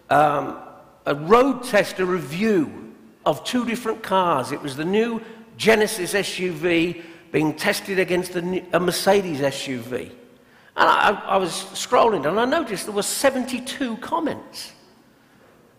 um, 0.09 0.57
a 1.05 1.13
road 1.13 1.63
tester 1.63 2.03
review 2.03 2.95
of 3.23 3.43
two 3.43 3.63
different 3.63 4.01
cars. 4.01 4.51
It 4.51 4.59
was 4.59 4.75
the 4.75 4.85
new 4.85 5.21
Genesis 5.55 6.15
SUV 6.15 7.03
being 7.31 7.53
tested 7.53 7.99
against 7.99 8.35
a, 8.35 8.65
a 8.73 8.79
Mercedes 8.79 9.41
SUV. 9.41 10.09
And 10.09 10.89
I, 10.89 11.11
I 11.11 11.37
was 11.37 11.51
scrolling 11.51 12.27
and 12.27 12.39
I 12.39 12.45
noticed 12.45 12.87
there 12.87 12.95
were 12.95 13.03
72 13.03 13.97
comments. 13.97 14.71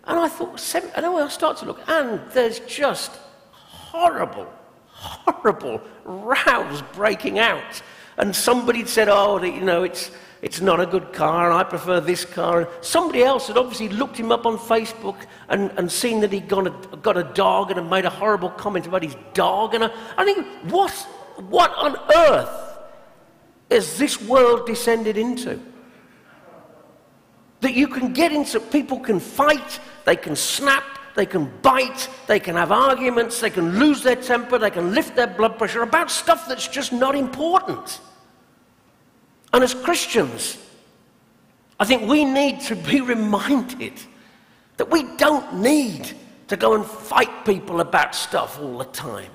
And 0.09 0.19
I 0.19 0.27
thought, 0.27 0.59
seven, 0.59 0.91
and 0.97 1.05
I 1.05 1.29
start 1.29 1.59
to 1.59 1.67
look, 1.67 1.81
and 1.87 2.21
there's 2.33 2.61
just 2.61 3.13
horrible, 3.53 4.51
horrible 4.87 5.83
rows 6.05 6.83
breaking 6.95 7.39
out. 7.39 7.83
And 8.17 8.35
somebody 8.35 8.85
said, 8.87 9.09
oh, 9.09 9.41
you 9.43 9.61
know, 9.61 9.85
it's, 9.85 10.11
it's 10.41 10.63
not 10.63 10.81
a 10.81 10.87
good 10.87 11.13
car, 11.13 11.51
and 11.51 11.61
I 11.61 11.63
prefer 11.63 12.01
this 12.01 12.25
car. 12.25 12.63
And 12.63 12.69
somebody 12.81 13.23
else 13.23 13.49
had 13.49 13.59
obviously 13.59 13.91
looked 13.91 14.17
him 14.17 14.33
up 14.33 14.47
on 14.47 14.57
Facebook 14.57 15.17
and, 15.51 15.71
and 15.77 15.93
seen 15.93 16.21
that 16.21 16.33
he'd 16.33 16.49
got 16.49 16.67
a, 16.67 16.97
got 16.97 17.19
a 17.19 17.25
dog 17.25 17.71
and 17.71 17.79
had 17.79 17.91
made 17.91 18.07
a 18.07 18.11
horrible 18.11 18.49
comment 18.51 18.87
about 18.87 19.03
his 19.03 19.15
dog. 19.35 19.75
And 19.75 19.85
I, 19.85 19.91
I 20.17 20.25
think, 20.25 20.47
what, 20.73 20.91
what 21.51 21.71
on 21.77 21.97
earth 22.17 22.79
is 23.69 23.99
this 23.99 24.21
world 24.23 24.67
descended 24.67 25.19
into? 25.19 25.61
That 27.61 27.75
you 27.75 27.89
can 27.89 28.13
get 28.13 28.33
into, 28.33 28.61
people 28.61 29.01
can 29.01 29.19
fight, 29.19 29.81
they 30.09 30.17
can 30.17 30.35
snap, 30.35 30.85
they 31.17 31.27
can 31.27 31.53
bite, 31.61 32.09
they 32.27 32.41
can 32.41 32.57
have 32.57 32.73
arguments, 32.73 33.43
they 33.43 33.51
can 33.51 33.79
lose 33.79 34.03
their 34.03 34.17
temper, 34.17 34.57
they 34.57 34.71
can 34.71 34.95
lift 34.95 35.15
their 35.15 35.27
blood 35.27 35.59
pressure 35.59 35.83
about 35.83 36.11
stuff 36.11 36.49
that's 36.49 36.67
just 36.67 36.95
not 36.95 37.15
important. 37.15 38.01
And 39.53 39.63
as 39.63 39.75
Christians, 39.75 40.57
I 41.79 41.85
think 41.85 42.09
we 42.09 42.25
need 42.25 42.63
to 42.63 42.75
be 42.75 43.01
reminded 43.17 44.01
that 44.79 44.91
we 44.91 45.03
don't 45.19 45.57
need 45.57 46.11
to 46.47 46.57
go 46.57 46.73
and 46.73 46.87
fight 46.87 47.45
people 47.45 47.83
about 47.83 48.15
stuff 48.15 48.59
all 48.59 48.79
the 48.79 48.87
time. 48.87 49.31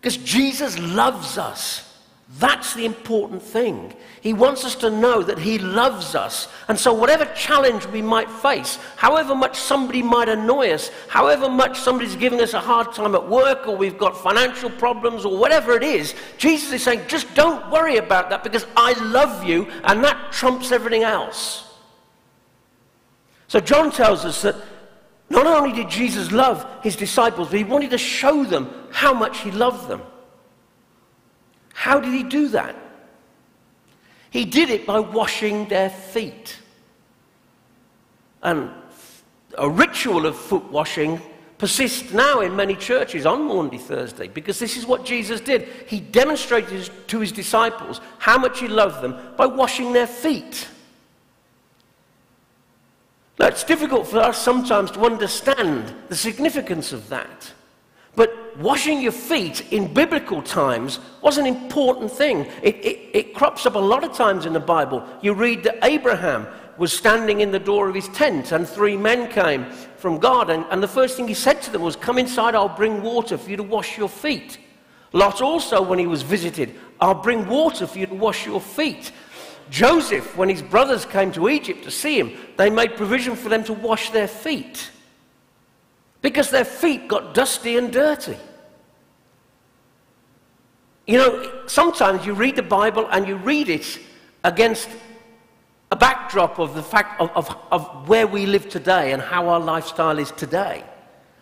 Because 0.00 0.16
Jesus 0.16 0.76
loves 0.80 1.38
us. 1.38 1.91
That's 2.38 2.72
the 2.72 2.86
important 2.86 3.42
thing. 3.42 3.94
He 4.22 4.32
wants 4.32 4.64
us 4.64 4.74
to 4.76 4.90
know 4.90 5.22
that 5.22 5.38
He 5.38 5.58
loves 5.58 6.14
us. 6.14 6.48
And 6.68 6.78
so, 6.78 6.94
whatever 6.94 7.26
challenge 7.34 7.86
we 7.86 8.00
might 8.00 8.30
face, 8.30 8.78
however 8.96 9.34
much 9.34 9.58
somebody 9.58 10.02
might 10.02 10.30
annoy 10.30 10.70
us, 10.70 10.90
however 11.08 11.50
much 11.50 11.78
somebody's 11.78 12.16
giving 12.16 12.40
us 12.40 12.54
a 12.54 12.60
hard 12.60 12.94
time 12.94 13.14
at 13.14 13.28
work, 13.28 13.68
or 13.68 13.76
we've 13.76 13.98
got 13.98 14.16
financial 14.16 14.70
problems, 14.70 15.26
or 15.26 15.36
whatever 15.36 15.76
it 15.76 15.82
is, 15.82 16.14
Jesus 16.38 16.72
is 16.72 16.82
saying, 16.82 17.02
just 17.06 17.32
don't 17.34 17.70
worry 17.70 17.98
about 17.98 18.30
that 18.30 18.42
because 18.42 18.64
I 18.76 18.92
love 19.04 19.44
you, 19.44 19.70
and 19.84 20.02
that 20.02 20.32
trumps 20.32 20.72
everything 20.72 21.02
else. 21.02 21.70
So, 23.48 23.60
John 23.60 23.92
tells 23.92 24.24
us 24.24 24.40
that 24.40 24.56
not 25.28 25.46
only 25.46 25.74
did 25.74 25.90
Jesus 25.90 26.32
love 26.32 26.66
his 26.82 26.96
disciples, 26.96 27.48
but 27.50 27.58
he 27.58 27.64
wanted 27.64 27.90
to 27.90 27.98
show 27.98 28.44
them 28.44 28.72
how 28.90 29.12
much 29.12 29.40
he 29.40 29.50
loved 29.50 29.88
them. 29.88 30.00
How 31.82 31.98
did 31.98 32.12
he 32.12 32.22
do 32.22 32.46
that? 32.50 32.76
He 34.30 34.44
did 34.44 34.70
it 34.70 34.86
by 34.86 35.00
washing 35.00 35.66
their 35.66 35.90
feet. 35.90 36.56
And 38.40 38.70
a 39.58 39.68
ritual 39.68 40.24
of 40.26 40.36
foot 40.36 40.70
washing 40.70 41.20
persists 41.58 42.12
now 42.12 42.38
in 42.38 42.54
many 42.54 42.76
churches 42.76 43.26
on 43.26 43.48
Maundy 43.48 43.78
Thursday 43.78 44.28
because 44.28 44.60
this 44.60 44.76
is 44.76 44.86
what 44.86 45.04
Jesus 45.04 45.40
did. 45.40 45.66
He 45.88 45.98
demonstrated 45.98 46.88
to 47.08 47.18
his 47.18 47.32
disciples 47.32 48.00
how 48.18 48.38
much 48.38 48.60
he 48.60 48.68
loved 48.68 49.02
them 49.02 49.16
by 49.36 49.46
washing 49.46 49.92
their 49.92 50.06
feet. 50.06 50.68
Now, 53.40 53.48
it's 53.48 53.64
difficult 53.64 54.06
for 54.06 54.20
us 54.20 54.40
sometimes 54.40 54.92
to 54.92 55.00
understand 55.00 55.92
the 56.08 56.14
significance 56.14 56.92
of 56.92 57.08
that. 57.08 57.52
But 58.14 58.58
washing 58.58 59.00
your 59.00 59.12
feet 59.12 59.72
in 59.72 59.92
biblical 59.92 60.42
times 60.42 60.98
was 61.22 61.38
an 61.38 61.46
important 61.46 62.10
thing. 62.10 62.46
It, 62.62 62.76
it, 62.76 63.10
it, 63.12 63.34
crops 63.34 63.64
up 63.64 63.74
a 63.74 63.78
lot 63.78 64.04
of 64.04 64.12
times 64.12 64.44
in 64.44 64.52
the 64.52 64.60
Bible. 64.60 65.06
You 65.22 65.32
read 65.32 65.62
that 65.64 65.78
Abraham 65.82 66.46
was 66.76 66.92
standing 66.92 67.40
in 67.40 67.50
the 67.50 67.58
door 67.58 67.88
of 67.88 67.94
his 67.94 68.08
tent, 68.08 68.52
and 68.52 68.68
three 68.68 68.96
men 68.96 69.30
came 69.30 69.64
from 69.96 70.18
God. 70.18 70.50
And, 70.50 70.66
and 70.70 70.82
the 70.82 70.88
first 70.88 71.16
thing 71.16 71.26
he 71.26 71.34
said 71.34 71.62
to 71.62 71.70
them 71.70 71.82
was, 71.82 71.96
Come 71.96 72.18
inside, 72.18 72.54
I'll 72.54 72.68
bring 72.68 73.02
water 73.02 73.38
for 73.38 73.48
you 73.50 73.56
to 73.56 73.62
wash 73.62 73.96
your 73.96 74.08
feet. 74.08 74.58
Lot 75.14 75.40
also, 75.40 75.80
when 75.80 75.98
he 75.98 76.06
was 76.06 76.22
visited, 76.22 76.74
I'll 77.00 77.14
bring 77.14 77.46
water 77.46 77.86
for 77.86 77.98
you 77.98 78.06
to 78.06 78.14
wash 78.14 78.46
your 78.46 78.60
feet. 78.60 79.12
Joseph, 79.70 80.36
when 80.36 80.50
his 80.50 80.60
brothers 80.60 81.06
came 81.06 81.32
to 81.32 81.48
Egypt 81.48 81.84
to 81.84 81.90
see 81.90 82.18
him, 82.18 82.32
they 82.58 82.68
made 82.68 82.96
provision 82.96 83.36
for 83.36 83.48
them 83.48 83.64
to 83.64 83.72
wash 83.72 84.10
their 84.10 84.28
feet 84.28 84.90
because 86.22 86.50
their 86.50 86.64
feet 86.64 87.08
got 87.08 87.34
dusty 87.34 87.76
and 87.76 87.92
dirty. 87.92 88.36
You 91.06 91.18
know, 91.18 91.62
sometimes 91.66 92.24
you 92.24 92.32
read 92.32 92.56
the 92.56 92.62
Bible 92.62 93.08
and 93.10 93.26
you 93.26 93.36
read 93.36 93.68
it 93.68 93.98
against 94.44 94.88
a 95.90 95.96
backdrop 95.96 96.58
of 96.58 96.74
the 96.74 96.82
fact 96.82 97.20
of, 97.20 97.30
of, 97.32 97.54
of 97.70 98.08
where 98.08 98.26
we 98.26 98.46
live 98.46 98.68
today 98.68 99.12
and 99.12 99.20
how 99.20 99.48
our 99.48 99.60
lifestyle 99.60 100.18
is 100.18 100.30
today. 100.30 100.84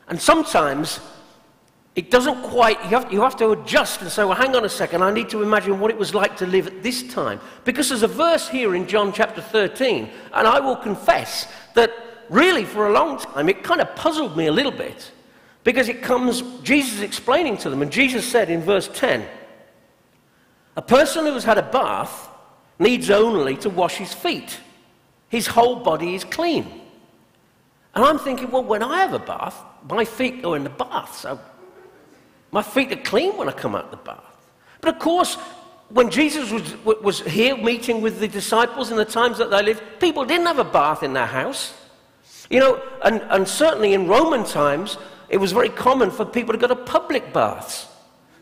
And 0.08 0.20
sometimes 0.20 0.98
it 1.94 2.10
doesn't 2.10 2.42
quite, 2.42 2.82
you 2.84 2.90
have, 2.90 3.12
you 3.12 3.20
have 3.20 3.36
to 3.36 3.50
adjust 3.50 4.00
and 4.00 4.10
say, 4.10 4.24
well, 4.24 4.34
hang 4.34 4.56
on 4.56 4.64
a 4.64 4.68
second, 4.68 5.02
I 5.02 5.12
need 5.12 5.28
to 5.30 5.42
imagine 5.42 5.78
what 5.78 5.90
it 5.90 5.98
was 5.98 6.14
like 6.14 6.36
to 6.38 6.46
live 6.46 6.66
at 6.66 6.82
this 6.82 7.02
time. 7.12 7.38
Because 7.64 7.90
there's 7.90 8.02
a 8.02 8.08
verse 8.08 8.48
here 8.48 8.74
in 8.74 8.88
John 8.88 9.12
chapter 9.12 9.42
13, 9.42 10.08
and 10.32 10.48
I 10.48 10.58
will 10.58 10.76
confess 10.76 11.46
that 11.74 11.92
really, 12.30 12.64
for 12.64 12.88
a 12.88 12.92
long 12.92 13.18
time, 13.18 13.48
it 13.48 13.62
kind 13.62 13.80
of 13.80 13.94
puzzled 13.94 14.36
me 14.36 14.46
a 14.46 14.52
little 14.52 14.72
bit 14.72 15.10
because 15.64 15.88
it 15.88 16.02
comes, 16.02 16.40
Jesus 16.62 17.00
explaining 17.00 17.58
to 17.58 17.68
them, 17.68 17.82
and 17.82 17.92
Jesus 17.92 18.26
said 18.26 18.48
in 18.48 18.62
verse 18.62 18.88
10, 18.94 19.26
a 20.76 20.82
person 20.82 21.26
who 21.26 21.34
has 21.34 21.44
had 21.44 21.58
a 21.58 21.62
bath 21.62 22.28
needs 22.78 23.10
only 23.10 23.56
to 23.58 23.68
wash 23.68 23.96
his 23.96 24.14
feet. 24.14 24.58
His 25.28 25.46
whole 25.46 25.76
body 25.76 26.14
is 26.14 26.24
clean. 26.24 26.80
And 27.94 28.04
I'm 28.04 28.18
thinking, 28.18 28.50
well, 28.50 28.64
when 28.64 28.82
I 28.82 28.98
have 28.98 29.12
a 29.12 29.18
bath, 29.18 29.62
my 29.88 30.04
feet 30.04 30.42
go 30.42 30.54
in 30.54 30.64
the 30.64 30.70
bath, 30.70 31.18
so 31.18 31.38
my 32.52 32.62
feet 32.62 32.92
are 32.92 33.02
clean 33.02 33.36
when 33.36 33.48
I 33.48 33.52
come 33.52 33.74
out 33.74 33.86
of 33.86 33.90
the 33.90 33.96
bath. 33.98 34.24
But 34.80 34.94
of 34.94 35.00
course, 35.00 35.36
when 35.90 36.10
Jesus 36.10 36.50
was, 36.50 37.02
was 37.02 37.20
here 37.20 37.56
meeting 37.56 38.00
with 38.00 38.20
the 38.20 38.28
disciples 38.28 38.90
in 38.90 38.96
the 38.96 39.04
times 39.04 39.38
that 39.38 39.50
they 39.50 39.62
lived, 39.62 39.82
people 39.98 40.24
didn't 40.24 40.46
have 40.46 40.58
a 40.58 40.64
bath 40.64 41.02
in 41.02 41.12
their 41.12 41.26
house. 41.26 41.74
You 42.50 42.58
know, 42.58 42.82
and, 43.04 43.22
and 43.30 43.46
certainly 43.46 43.94
in 43.94 44.08
Roman 44.08 44.44
times, 44.44 44.98
it 45.28 45.38
was 45.38 45.52
very 45.52 45.68
common 45.68 46.10
for 46.10 46.24
people 46.24 46.52
to 46.52 46.58
go 46.58 46.66
to 46.66 46.76
public 46.76 47.32
baths. 47.32 47.86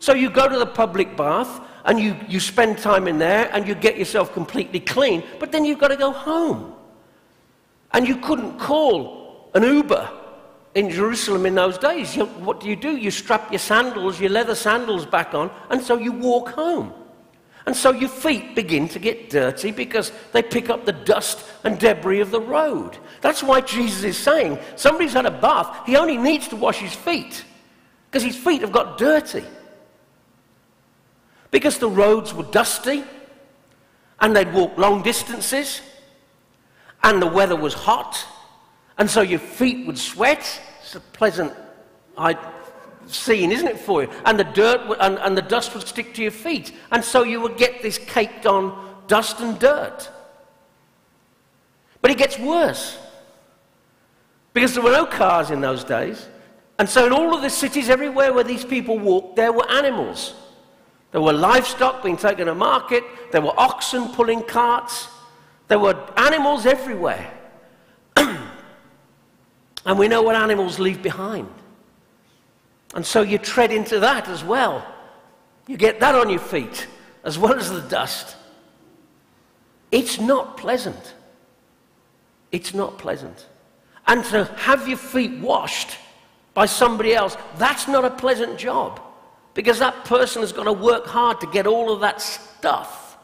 So 0.00 0.14
you 0.14 0.30
go 0.30 0.48
to 0.48 0.58
the 0.58 0.66
public 0.66 1.16
bath 1.16 1.60
and 1.84 2.00
you, 2.00 2.16
you 2.26 2.40
spend 2.40 2.78
time 2.78 3.06
in 3.06 3.18
there 3.18 3.50
and 3.52 3.68
you 3.68 3.74
get 3.74 3.98
yourself 3.98 4.32
completely 4.32 4.80
clean, 4.80 5.22
but 5.38 5.52
then 5.52 5.64
you've 5.64 5.78
got 5.78 5.88
to 5.88 5.96
go 5.96 6.10
home. 6.10 6.74
And 7.92 8.08
you 8.08 8.16
couldn't 8.16 8.58
call 8.58 9.50
an 9.54 9.62
Uber 9.62 10.10
in 10.74 10.90
Jerusalem 10.90 11.44
in 11.44 11.54
those 11.54 11.76
days. 11.76 12.16
You, 12.16 12.26
what 12.26 12.60
do 12.60 12.68
you 12.68 12.76
do? 12.76 12.96
You 12.96 13.10
strap 13.10 13.50
your 13.50 13.58
sandals, 13.58 14.20
your 14.20 14.30
leather 14.30 14.54
sandals 14.54 15.04
back 15.04 15.34
on, 15.34 15.50
and 15.70 15.82
so 15.82 15.98
you 15.98 16.12
walk 16.12 16.50
home. 16.50 16.92
And 17.68 17.76
so 17.76 17.92
your 17.92 18.08
feet 18.08 18.54
begin 18.54 18.88
to 18.88 18.98
get 18.98 19.28
dirty 19.28 19.72
because 19.72 20.10
they 20.32 20.42
pick 20.42 20.70
up 20.70 20.86
the 20.86 20.92
dust 20.92 21.44
and 21.64 21.78
debris 21.78 22.20
of 22.20 22.30
the 22.30 22.40
road. 22.40 22.96
That's 23.20 23.42
why 23.42 23.60
Jesus 23.60 24.04
is 24.04 24.16
saying 24.16 24.58
somebody's 24.74 25.12
had 25.12 25.26
a 25.26 25.30
bath, 25.30 25.84
he 25.84 25.94
only 25.94 26.16
needs 26.16 26.48
to 26.48 26.56
wash 26.56 26.78
his 26.78 26.94
feet 26.94 27.44
because 28.06 28.22
his 28.22 28.36
feet 28.36 28.62
have 28.62 28.72
got 28.72 28.96
dirty. 28.96 29.44
Because 31.50 31.76
the 31.76 31.90
roads 31.90 32.32
were 32.32 32.44
dusty 32.44 33.04
and 34.18 34.34
they'd 34.34 34.54
walk 34.54 34.78
long 34.78 35.02
distances 35.02 35.82
and 37.02 37.20
the 37.20 37.26
weather 37.26 37.54
was 37.54 37.74
hot 37.74 38.26
and 38.96 39.10
so 39.10 39.20
your 39.20 39.40
feet 39.40 39.86
would 39.86 39.98
sweat. 39.98 40.58
It's 40.80 40.94
a 40.94 41.00
pleasant 41.00 41.52
scene, 43.10 43.52
isn't 43.52 43.66
it, 43.66 43.78
for 43.78 44.02
you? 44.02 44.10
And 44.24 44.38
the 44.38 44.44
dirt 44.44 44.96
and, 45.00 45.18
and 45.18 45.36
the 45.36 45.42
dust 45.42 45.74
would 45.74 45.86
stick 45.86 46.14
to 46.14 46.22
your 46.22 46.30
feet. 46.30 46.72
And 46.90 47.04
so 47.04 47.22
you 47.22 47.40
would 47.40 47.56
get 47.56 47.82
this 47.82 47.98
caked 47.98 48.46
on 48.46 49.02
dust 49.06 49.40
and 49.40 49.58
dirt. 49.58 50.10
But 52.00 52.10
it 52.10 52.18
gets 52.18 52.38
worse. 52.38 52.98
Because 54.52 54.74
there 54.74 54.82
were 54.82 54.92
no 54.92 55.06
cars 55.06 55.50
in 55.50 55.60
those 55.60 55.84
days. 55.84 56.28
And 56.78 56.88
so 56.88 57.06
in 57.06 57.12
all 57.12 57.34
of 57.34 57.42
the 57.42 57.50
cities, 57.50 57.88
everywhere 57.88 58.32
where 58.32 58.44
these 58.44 58.64
people 58.64 58.98
walked, 58.98 59.36
there 59.36 59.52
were 59.52 59.68
animals. 59.70 60.34
There 61.10 61.20
were 61.20 61.32
livestock 61.32 62.02
being 62.02 62.16
taken 62.16 62.46
to 62.46 62.54
market. 62.54 63.02
There 63.32 63.40
were 63.40 63.58
oxen 63.58 64.08
pulling 64.08 64.42
carts. 64.42 65.08
There 65.66 65.78
were 65.78 65.96
animals 66.16 66.66
everywhere. 66.66 67.32
and 68.16 69.98
we 69.98 70.08
know 70.08 70.22
what 70.22 70.36
animals 70.36 70.78
leave 70.78 71.02
behind. 71.02 71.48
And 72.94 73.04
so 73.04 73.22
you 73.22 73.38
tread 73.38 73.70
into 73.70 74.00
that 74.00 74.28
as 74.28 74.42
well. 74.42 74.86
You 75.66 75.76
get 75.76 76.00
that 76.00 76.14
on 76.14 76.30
your 76.30 76.40
feet 76.40 76.86
as 77.24 77.38
well 77.38 77.54
as 77.54 77.70
the 77.70 77.82
dust. 77.82 78.36
It's 79.90 80.18
not 80.18 80.56
pleasant. 80.56 81.14
It's 82.52 82.72
not 82.72 82.98
pleasant. 82.98 83.46
And 84.06 84.24
to 84.26 84.44
have 84.56 84.88
your 84.88 84.96
feet 84.96 85.38
washed 85.38 85.98
by 86.54 86.66
somebody 86.66 87.14
else, 87.14 87.36
that's 87.56 87.86
not 87.88 88.04
a 88.04 88.10
pleasant 88.10 88.58
job 88.58 89.00
because 89.54 89.78
that 89.80 90.04
person 90.04 90.40
has 90.40 90.52
got 90.52 90.64
to 90.64 90.72
work 90.72 91.06
hard 91.06 91.40
to 91.40 91.46
get 91.48 91.66
all 91.66 91.92
of 91.92 92.00
that 92.00 92.22
stuff 92.22 93.18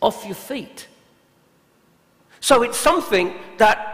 off 0.00 0.24
your 0.24 0.34
feet. 0.34 0.88
So 2.40 2.62
it's 2.62 2.78
something 2.78 3.34
that 3.58 3.91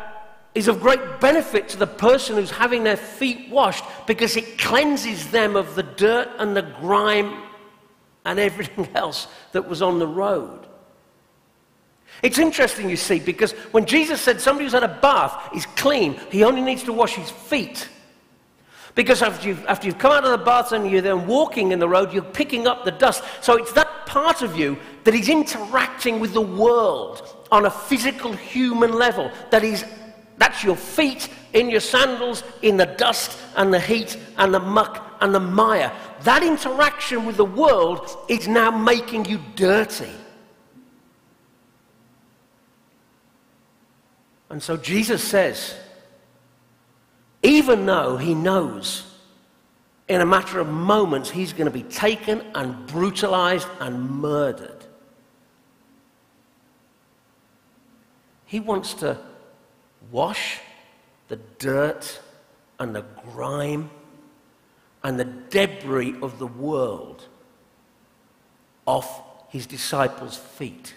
is 0.59 0.66
of 0.66 0.81
great 0.81 1.21
benefit 1.21 1.68
to 1.68 1.77
the 1.77 1.87
person 1.87 2.35
who's 2.35 2.51
having 2.51 2.83
their 2.83 2.97
feet 2.97 3.49
washed 3.49 3.85
because 4.09 4.37
it 4.37 4.59
cleanses 4.59 5.31
them 5.31 5.55
of 5.55 5.77
the 5.77 5.85
dirt 5.85 6.29
and 6.38 6.57
the 6.57 6.62
grime 6.62 7.42
and 8.25 8.40
everything 8.40 8.88
else 8.97 9.29
that 9.53 9.68
was 9.68 9.83
on 9.83 10.01
the 10.01 10.07
road. 10.07 10.66
It's 12.25 12.38
interesting, 12.38 12.90
you 12.90 12.97
see, 12.97 13.21
because 13.21 13.53
when 13.71 13.87
Jesus 13.87 14.21
said 14.21 14.40
somebody 14.40 14.64
who's 14.64 14.73
had 14.73 14.83
a 14.83 14.99
bath 15.01 15.55
is 15.55 15.64
clean, 15.77 16.14
he 16.29 16.42
only 16.42 16.61
needs 16.61 16.83
to 16.83 16.92
wash 16.92 17.14
his 17.14 17.31
feet. 17.31 17.88
Because 18.97 19.23
after 19.23 19.47
you've, 19.47 19.64
after 19.66 19.87
you've 19.87 19.99
come 19.99 20.11
out 20.11 20.25
of 20.25 20.33
the 20.33 20.44
bath 20.44 20.73
and 20.73 20.90
you're 20.90 21.01
then 21.01 21.29
walking 21.29 21.71
in 21.71 21.79
the 21.79 21.88
road, 21.88 22.12
you're 22.12 22.25
picking 22.25 22.66
up 22.66 22.85
the 22.85 22.90
dust. 22.90 23.23
So 23.42 23.57
it's 23.57 23.73
that 23.75 24.07
part 24.07 24.42
of 24.42 24.57
you 24.57 24.77
that 25.05 25.14
is 25.14 25.29
interacting 25.29 26.18
with 26.18 26.33
the 26.33 26.40
world 26.40 27.47
on 27.53 27.66
a 27.66 27.71
physical 27.71 28.33
human 28.33 28.92
level 28.92 29.31
that 29.51 29.62
is 29.62 29.85
that's 30.38 30.62
your 30.62 30.77
feet 30.77 31.29
in 31.53 31.68
your 31.68 31.81
sandals, 31.81 32.44
in 32.62 32.77
the 32.77 32.87
dust 32.87 33.37
and 33.57 33.74
the 33.74 33.81
heat 33.81 34.16
and 34.38 34.55
the 34.55 34.61
muck 34.61 35.16
and 35.20 35.35
the 35.35 35.40
mire. 35.40 35.92
That 36.22 36.42
interaction 36.42 37.27
with 37.27 37.37
the 37.37 37.44
world 37.44 38.16
is 38.29 38.46
now 38.48 38.70
making 38.70 39.27
you 39.27 39.40
dirty. 39.57 40.12
And 44.51 44.62
so 44.62 44.77
Jesus 44.77 45.22
says, 45.22 45.74
even 47.42 47.85
though 47.85 48.16
he 48.16 48.35
knows 48.35 49.05
in 50.09 50.20
a 50.20 50.27
matter 50.27 50.59
of 50.59 50.68
moments 50.68 51.29
he's 51.29 51.53
going 51.53 51.66
to 51.66 51.70
be 51.70 51.83
taken 51.83 52.42
and 52.55 52.87
brutalized 52.87 53.68
and 53.81 54.09
murdered, 54.11 54.85
he 58.46 58.61
wants 58.61 58.94
to 58.94 59.18
wash 60.11 60.61
the 61.29 61.37
dirt 61.59 62.21
and 62.79 62.94
the 62.94 63.05
grime 63.33 63.90
and 65.03 65.18
the 65.18 65.25
debris 65.25 66.14
of 66.23 66.38
the 66.38 66.47
world 66.47 67.27
off 68.87 69.23
his 69.49 69.66
disciples' 69.66 70.37
feet. 70.37 70.94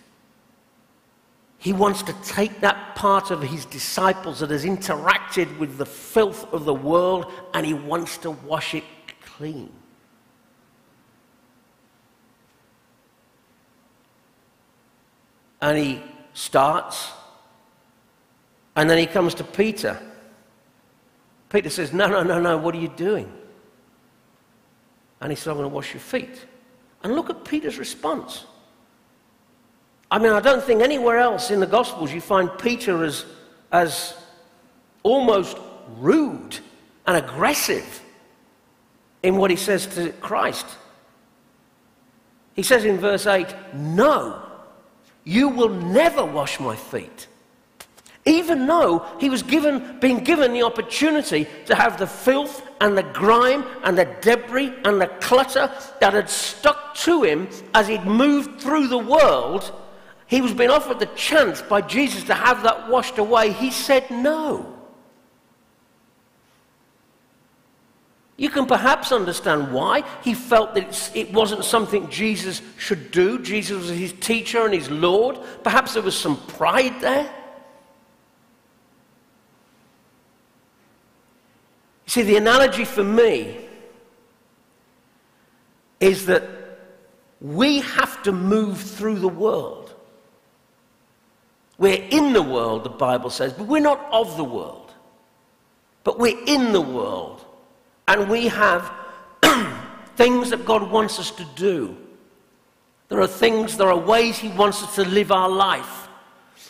He 1.57 1.73
wants 1.73 2.01
to 2.03 2.13
take 2.23 2.61
that 2.61 2.95
part 2.95 3.29
of 3.29 3.41
his 3.41 3.65
disciples 3.65 4.39
that 4.39 4.49
has 4.49 4.65
interacted 4.65 5.59
with 5.59 5.77
the 5.77 5.85
filth 5.85 6.51
of 6.53 6.65
the 6.65 6.73
world 6.73 7.31
and 7.53 7.65
he 7.65 7.73
wants 7.73 8.17
to 8.19 8.31
wash 8.31 8.73
it 8.73 8.83
clean. 9.23 9.71
and 15.61 15.77
he 15.77 16.01
starts. 16.33 17.11
And 18.81 18.89
then 18.89 18.97
he 18.97 19.05
comes 19.05 19.35
to 19.35 19.43
Peter. 19.43 19.95
Peter 21.49 21.69
says, 21.69 21.93
No, 21.93 22.07
no, 22.07 22.23
no, 22.23 22.41
no, 22.41 22.57
what 22.57 22.73
are 22.73 22.79
you 22.79 22.87
doing? 22.87 23.31
And 25.21 25.31
he 25.31 25.35
said, 25.35 25.51
I'm 25.51 25.57
going 25.57 25.69
to 25.69 25.75
wash 25.75 25.93
your 25.93 26.01
feet. 26.01 26.47
And 27.03 27.13
look 27.13 27.29
at 27.29 27.45
Peter's 27.45 27.77
response. 27.77 28.45
I 30.09 30.17
mean, 30.17 30.31
I 30.31 30.39
don't 30.39 30.63
think 30.63 30.81
anywhere 30.81 31.19
else 31.19 31.51
in 31.51 31.59
the 31.59 31.67
Gospels 31.67 32.11
you 32.11 32.21
find 32.21 32.49
Peter 32.57 33.03
as, 33.03 33.23
as 33.71 34.17
almost 35.03 35.59
rude 35.99 36.57
and 37.05 37.17
aggressive 37.17 38.01
in 39.21 39.37
what 39.37 39.51
he 39.51 39.57
says 39.57 39.85
to 39.93 40.11
Christ. 40.13 40.65
He 42.55 42.63
says 42.63 42.83
in 42.83 42.97
verse 42.97 43.27
8, 43.27 43.45
No, 43.75 44.41
you 45.23 45.49
will 45.49 45.69
never 45.69 46.25
wash 46.25 46.59
my 46.59 46.75
feet. 46.75 47.27
Even 48.25 48.67
though 48.67 49.05
he 49.19 49.29
was 49.29 49.41
given, 49.41 49.99
being 49.99 50.23
given 50.23 50.53
the 50.53 50.61
opportunity 50.61 51.47
to 51.65 51.73
have 51.73 51.97
the 51.97 52.05
filth 52.05 52.61
and 52.79 52.95
the 52.95 53.03
grime 53.03 53.65
and 53.83 53.97
the 53.97 54.05
debris 54.21 54.73
and 54.85 55.01
the 55.01 55.07
clutter 55.07 55.71
that 55.99 56.13
had 56.13 56.29
stuck 56.29 56.93
to 56.95 57.23
him 57.23 57.49
as 57.73 57.87
he'd 57.87 58.05
moved 58.05 58.61
through 58.61 58.87
the 58.87 58.97
world, 58.97 59.71
he 60.27 60.39
was 60.39 60.53
being 60.53 60.69
offered 60.69 60.99
the 60.99 61.07
chance 61.07 61.61
by 61.63 61.81
Jesus 61.81 62.23
to 62.25 62.35
have 62.35 62.61
that 62.63 62.87
washed 62.87 63.17
away. 63.17 63.51
He 63.51 63.71
said 63.71 64.09
no. 64.11 64.77
You 68.37 68.49
can 68.49 68.65
perhaps 68.65 69.11
understand 69.11 69.73
why. 69.73 70.03
He 70.23 70.33
felt 70.33 70.73
that 70.75 71.11
it 71.15 71.33
wasn't 71.33 71.63
something 71.65 72.09
Jesus 72.09 72.61
should 72.77 73.11
do. 73.11 73.39
Jesus 73.39 73.81
was 73.81 73.89
his 73.89 74.13
teacher 74.13 74.65
and 74.65 74.73
his 74.73 74.89
Lord. 74.89 75.37
Perhaps 75.63 75.93
there 75.93 76.03
was 76.03 76.17
some 76.17 76.37
pride 76.37 76.99
there. 77.01 77.31
See, 82.11 82.23
the 82.23 82.35
analogy 82.35 82.85
for 82.85 83.03
me 83.03 83.57
is 85.99 86.25
that 86.25 86.43
we 87.39 87.79
have 87.79 88.21
to 88.23 88.31
move 88.31 88.79
through 88.79 89.19
the 89.19 89.27
world. 89.27 89.93
We're 91.77 92.03
in 92.11 92.33
the 92.33 92.43
world, 92.43 92.83
the 92.83 92.89
Bible 92.89 93.29
says, 93.29 93.53
but 93.53 93.65
we're 93.65 93.81
not 93.81 94.05
of 94.11 94.37
the 94.37 94.43
world. 94.43 94.91
But 96.03 96.19
we're 96.19 96.43
in 96.45 96.73
the 96.73 96.81
world. 96.81 97.45
And 98.07 98.29
we 98.29 98.47
have 98.47 98.91
things 100.15 100.49
that 100.49 100.65
God 100.65 100.91
wants 100.91 101.17
us 101.17 101.31
to 101.31 101.45
do. 101.55 101.95
There 103.07 103.21
are 103.21 103.27
things, 103.27 103.77
there 103.77 103.89
are 103.89 103.97
ways 103.97 104.37
He 104.37 104.49
wants 104.49 104.83
us 104.83 104.95
to 104.95 105.05
live 105.05 105.31
our 105.31 105.49
life. 105.49 106.07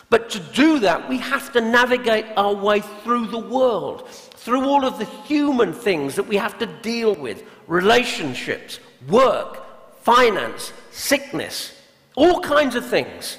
But 0.08 0.30
to 0.30 0.38
do 0.38 0.78
that, 0.80 1.08
we 1.08 1.18
have 1.18 1.52
to 1.52 1.60
navigate 1.60 2.26
our 2.36 2.54
way 2.54 2.80
through 2.80 3.26
the 3.26 3.38
world, 3.38 4.08
through 4.42 4.64
all 4.64 4.84
of 4.84 4.98
the 4.98 5.04
human 5.04 5.72
things 5.72 6.16
that 6.16 6.26
we 6.26 6.36
have 6.36 6.58
to 6.58 6.66
deal 6.66 7.14
with 7.14 7.44
relationships, 7.68 8.80
work, 9.08 10.02
finance, 10.02 10.72
sickness, 10.90 11.80
all 12.16 12.40
kinds 12.40 12.74
of 12.74 12.84
things. 12.84 13.38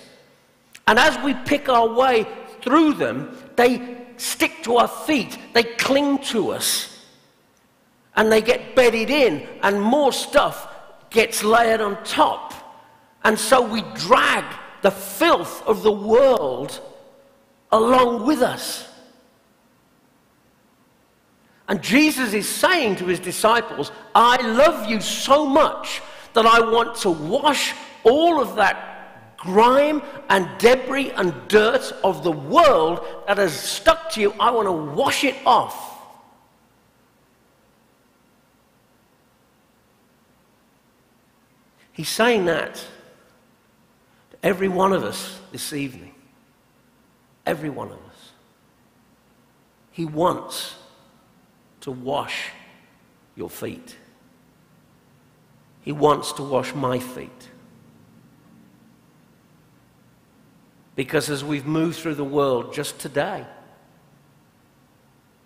And 0.88 0.98
as 0.98 1.22
we 1.24 1.34
pick 1.46 1.68
our 1.68 1.88
way 1.88 2.26
through 2.62 2.94
them, 2.94 3.38
they 3.58 3.98
stick 4.16 4.64
to 4.64 4.78
our 4.78 4.88
feet, 4.88 5.38
they 5.54 5.64
cling 5.64 6.20
to 6.20 6.52
us 6.52 7.06
and 8.16 8.32
they 8.32 8.42
get 8.42 8.74
bedded 8.74 9.10
in, 9.10 9.46
and 9.62 9.82
more 9.82 10.14
stuff 10.14 10.68
gets 11.10 11.44
layered 11.44 11.82
on 11.82 12.02
top. 12.04 12.54
And 13.24 13.38
so 13.38 13.62
we 13.62 13.82
drag 13.96 14.46
the 14.82 14.92
filth 14.92 15.66
of 15.68 15.84
the 15.84 15.92
world 15.92 16.80
along 17.72 18.26
with 18.26 18.42
us. 18.42 18.88
And 21.68 21.82
Jesus 21.82 22.34
is 22.34 22.48
saying 22.48 22.98
to 22.98 23.06
his 23.06 23.20
disciples, 23.20 23.92
I 24.14 24.46
love 24.46 24.90
you 24.90 25.00
so 25.00 25.46
much 25.46 26.02
that 26.34 26.46
I 26.46 26.60
want 26.60 26.96
to 26.98 27.10
wash 27.10 27.74
all 28.04 28.42
of 28.42 28.56
that 28.58 29.38
grime 29.38 30.02
and 30.30 30.48
debris 30.58 31.12
and 31.12 31.34
dirt 31.48 31.94
of 32.04 32.24
the 32.24 32.32
world 32.32 33.06
that 33.28 33.38
has 33.38 33.54
stuck 33.54 34.10
to 34.12 34.22
you. 34.22 34.34
I 34.40 34.52
want 34.52 34.68
to 34.68 34.72
wash 34.72 35.24
it 35.24 35.36
off. 35.46 35.92
He's 41.94 42.10
saying 42.10 42.46
that 42.46 42.76
to 42.76 44.38
every 44.42 44.68
one 44.68 44.94
of 44.94 45.04
us 45.04 45.40
this 45.52 45.74
evening. 45.74 46.16
Every 47.46 47.70
one 47.70 47.90
of 47.90 47.98
us. 47.98 48.32
He 49.92 50.06
wants 50.06 50.76
to 51.84 51.92
wash 51.92 52.50
your 53.36 53.50
feet. 53.50 53.98
He 55.82 55.92
wants 55.92 56.32
to 56.34 56.44
wash 56.44 56.74
my 56.74 56.98
feet. 56.98 57.50
Because 60.96 61.30
as 61.30 61.44
we've 61.44 61.66
moved 61.66 61.98
through 61.98 62.16
the 62.16 62.24
world 62.24 62.74
just 62.74 63.00
today, 63.00 63.46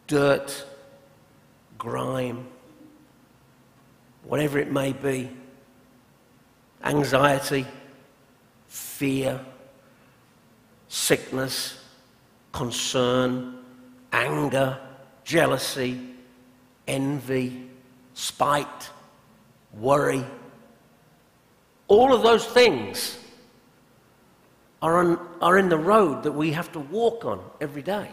dirt, 0.06 0.64
grime, 1.80 2.46
whatever 4.24 4.60
it 4.60 4.72
may 4.72 4.94
be, 4.94 5.32
anxiety, 6.84 7.66
fear, 8.68 9.40
sickness, 10.88 11.84
concern, 12.52 13.58
anger, 14.12 14.78
jealousy, 15.24 16.14
envy, 16.88 17.70
spite, 18.14 18.90
worry. 19.74 20.26
All 21.88 22.14
of 22.14 22.24
those 22.24 22.46
things 22.46 23.18
are, 24.82 24.98
on, 24.98 25.20
are 25.42 25.58
in 25.58 25.70
the 25.70 25.78
road 25.78 26.24
that 26.24 26.32
we 26.32 26.52
have 26.52 26.72
to 26.74 26.80
walk 26.80 27.26
on 27.26 27.44
every 27.62 27.82
day. 27.82 28.10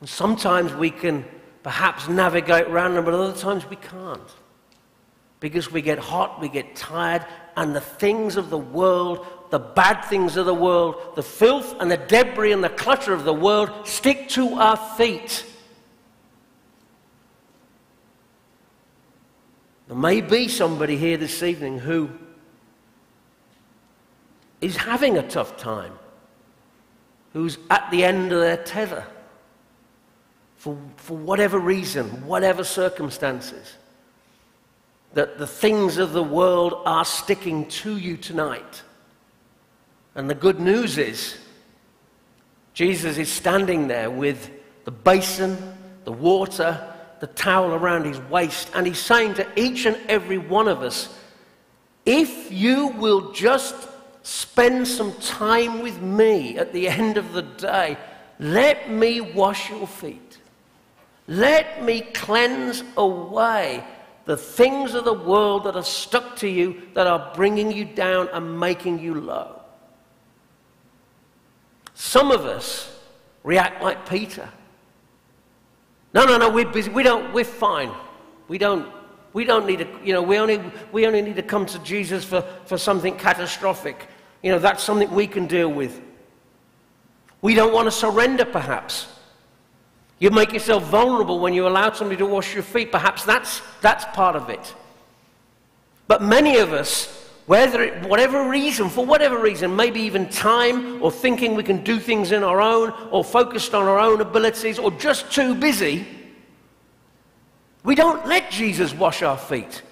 And 0.00 0.08
sometimes 0.08 0.72
we 0.74 0.90
can 0.90 1.24
perhaps 1.62 2.08
navigate 2.08 2.66
around 2.66 2.94
them, 2.94 3.04
but 3.04 3.14
other 3.14 3.36
times 3.36 3.68
we 3.68 3.76
can't 3.76 4.30
because 5.40 5.70
we 5.70 5.82
get 5.82 5.98
hot, 5.98 6.40
we 6.40 6.48
get 6.48 6.74
tired, 6.74 7.24
and 7.56 7.74
the 7.74 7.80
things 7.80 8.36
of 8.36 8.50
the 8.50 8.58
world, 8.58 9.26
the 9.50 9.58
bad 9.58 10.02
things 10.02 10.36
of 10.36 10.46
the 10.46 10.54
world, 10.54 10.96
the 11.14 11.22
filth 11.22 11.74
and 11.80 11.90
the 11.90 11.96
debris 11.96 12.52
and 12.52 12.64
the 12.64 12.70
clutter 12.70 13.12
of 13.12 13.24
the 13.24 13.32
world 13.32 13.70
stick 13.86 14.28
to 14.30 14.54
our 14.54 14.76
feet. 14.76 15.44
There 19.88 19.96
may 19.96 20.20
be 20.20 20.48
somebody 20.48 20.96
here 20.96 21.16
this 21.16 21.42
evening 21.42 21.78
who 21.78 22.10
is 24.60 24.76
having 24.76 25.16
a 25.16 25.28
tough 25.28 25.56
time, 25.56 25.92
who's 27.32 27.58
at 27.70 27.88
the 27.90 28.04
end 28.04 28.32
of 28.32 28.40
their 28.40 28.56
tether 28.56 29.06
for, 30.56 30.76
for 30.96 31.16
whatever 31.16 31.58
reason, 31.58 32.26
whatever 32.26 32.64
circumstances 32.64 33.76
that 35.12 35.38
the 35.38 35.46
things 35.46 35.96
of 35.96 36.12
the 36.12 36.22
world 36.22 36.74
are 36.84 37.04
sticking 37.04 37.66
to 37.68 37.96
you 37.96 38.16
tonight. 38.16 38.82
And 40.14 40.28
the 40.28 40.34
good 40.34 40.60
news 40.60 40.98
is, 40.98 41.38
Jesus 42.74 43.16
is 43.16 43.32
standing 43.32 43.88
there 43.88 44.10
with 44.10 44.50
the 44.84 44.90
basin, 44.90 45.56
the 46.04 46.12
water, 46.12 46.95
the 47.20 47.26
towel 47.28 47.72
around 47.72 48.04
his 48.04 48.20
waist, 48.20 48.70
and 48.74 48.86
he's 48.86 48.98
saying 48.98 49.34
to 49.34 49.46
each 49.60 49.86
and 49.86 49.98
every 50.08 50.38
one 50.38 50.68
of 50.68 50.82
us, 50.82 51.18
if 52.04 52.52
you 52.52 52.88
will 52.88 53.32
just 53.32 53.74
spend 54.22 54.86
some 54.86 55.12
time 55.14 55.80
with 55.82 56.00
me 56.00 56.58
at 56.58 56.72
the 56.72 56.88
end 56.88 57.16
of 57.16 57.32
the 57.32 57.42
day, 57.42 57.96
let 58.38 58.90
me 58.90 59.20
wash 59.20 59.70
your 59.70 59.86
feet. 59.86 60.38
Let 61.26 61.82
me 61.82 62.02
cleanse 62.02 62.84
away 62.96 63.84
the 64.26 64.36
things 64.36 64.94
of 64.94 65.04
the 65.04 65.12
world 65.12 65.64
that 65.64 65.76
are 65.76 65.84
stuck 65.84 66.36
to 66.36 66.48
you, 66.48 66.82
that 66.94 67.06
are 67.06 67.32
bringing 67.34 67.72
you 67.72 67.84
down 67.84 68.28
and 68.32 68.58
making 68.58 68.98
you 68.98 69.14
low. 69.14 69.60
Some 71.94 72.30
of 72.30 72.44
us 72.44 73.00
react 73.42 73.82
like 73.82 74.08
Peter. 74.08 74.48
No, 76.16 76.24
no, 76.24 76.38
no, 76.38 76.48
we're 76.48 76.64
busy. 76.64 76.90
We 76.90 77.02
don't, 77.02 77.30
we're 77.34 77.44
fine. 77.44 77.92
We 78.48 78.56
don't, 78.56 78.90
we 79.34 79.44
don't 79.44 79.66
need 79.66 79.80
to, 79.80 79.88
you 80.02 80.14
know, 80.14 80.22
we 80.22 80.38
only, 80.38 80.62
we 80.90 81.06
only 81.06 81.20
need 81.20 81.36
to 81.36 81.42
come 81.42 81.66
to 81.66 81.78
Jesus 81.80 82.24
for, 82.24 82.40
for 82.64 82.78
something 82.78 83.18
catastrophic. 83.18 84.08
You 84.42 84.52
know, 84.52 84.58
that's 84.58 84.82
something 84.82 85.10
we 85.10 85.26
can 85.26 85.46
deal 85.46 85.70
with. 85.70 86.00
We 87.42 87.54
don't 87.54 87.70
want 87.70 87.84
to 87.84 87.90
surrender, 87.90 88.46
perhaps. 88.46 89.08
You 90.18 90.30
make 90.30 90.54
yourself 90.54 90.84
vulnerable 90.84 91.38
when 91.38 91.52
you 91.52 91.68
allow 91.68 91.92
somebody 91.92 92.16
to 92.16 92.24
wash 92.24 92.54
your 92.54 92.62
feet. 92.62 92.90
Perhaps 92.90 93.24
that's, 93.24 93.60
that's 93.82 94.06
part 94.16 94.36
of 94.36 94.48
it. 94.48 94.74
But 96.08 96.22
many 96.22 96.56
of 96.56 96.72
us 96.72 97.25
whether 97.46 97.88
whatever 98.00 98.48
reason, 98.48 98.88
for 98.88 99.06
whatever 99.06 99.40
reason, 99.40 99.74
maybe 99.74 100.00
even 100.00 100.28
time 100.28 101.00
or 101.02 101.12
thinking 101.12 101.54
we 101.54 101.62
can 101.62 101.84
do 101.84 102.00
things 102.00 102.32
in 102.32 102.42
our 102.42 102.60
own 102.60 102.90
or 103.10 103.22
focused 103.22 103.72
on 103.72 103.84
our 103.84 104.00
own 104.00 104.20
abilities 104.20 104.78
or 104.78 104.90
just 104.90 105.30
too 105.30 105.54
busy, 105.54 106.06
we 107.84 107.94
don't 107.94 108.26
let 108.26 108.50
Jesus 108.50 108.92
wash 108.92 109.22
our 109.22 109.38
feet. 109.38 109.82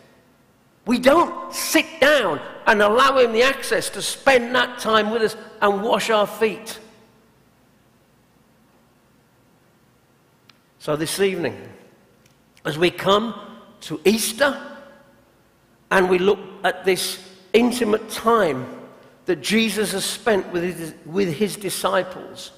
We 0.85 0.99
don't 0.99 1.55
sit 1.55 1.87
down 2.01 2.41
and 2.67 2.83
allow 2.83 3.19
him 3.19 3.33
the 3.33 3.45
access 3.45 3.89
to 3.91 4.03
spend 4.03 4.53
that 4.57 4.81
time 4.81 5.13
with 5.13 5.23
us 5.23 5.37
and 5.63 5.81
wash 5.83 6.11
our 6.11 6.27
feet. 6.27 6.81
So 10.81 10.97
this 10.97 11.21
evening, 11.21 11.57
as 12.65 12.77
we 12.77 12.91
come 12.91 13.35
to 13.83 14.01
Easter 14.05 14.61
and 15.91 16.11
we 16.11 16.19
look 16.19 16.41
at 16.65 16.85
this 16.85 17.34
intimate 17.55 18.11
time 18.11 18.67
that 19.25 19.41
Jesus 19.41 19.93
has 19.93 20.05
spent 20.05 20.53
with 20.53 20.63
his, 20.63 20.95
with 21.07 21.33
his 21.33 21.57
disciples, 21.57 22.53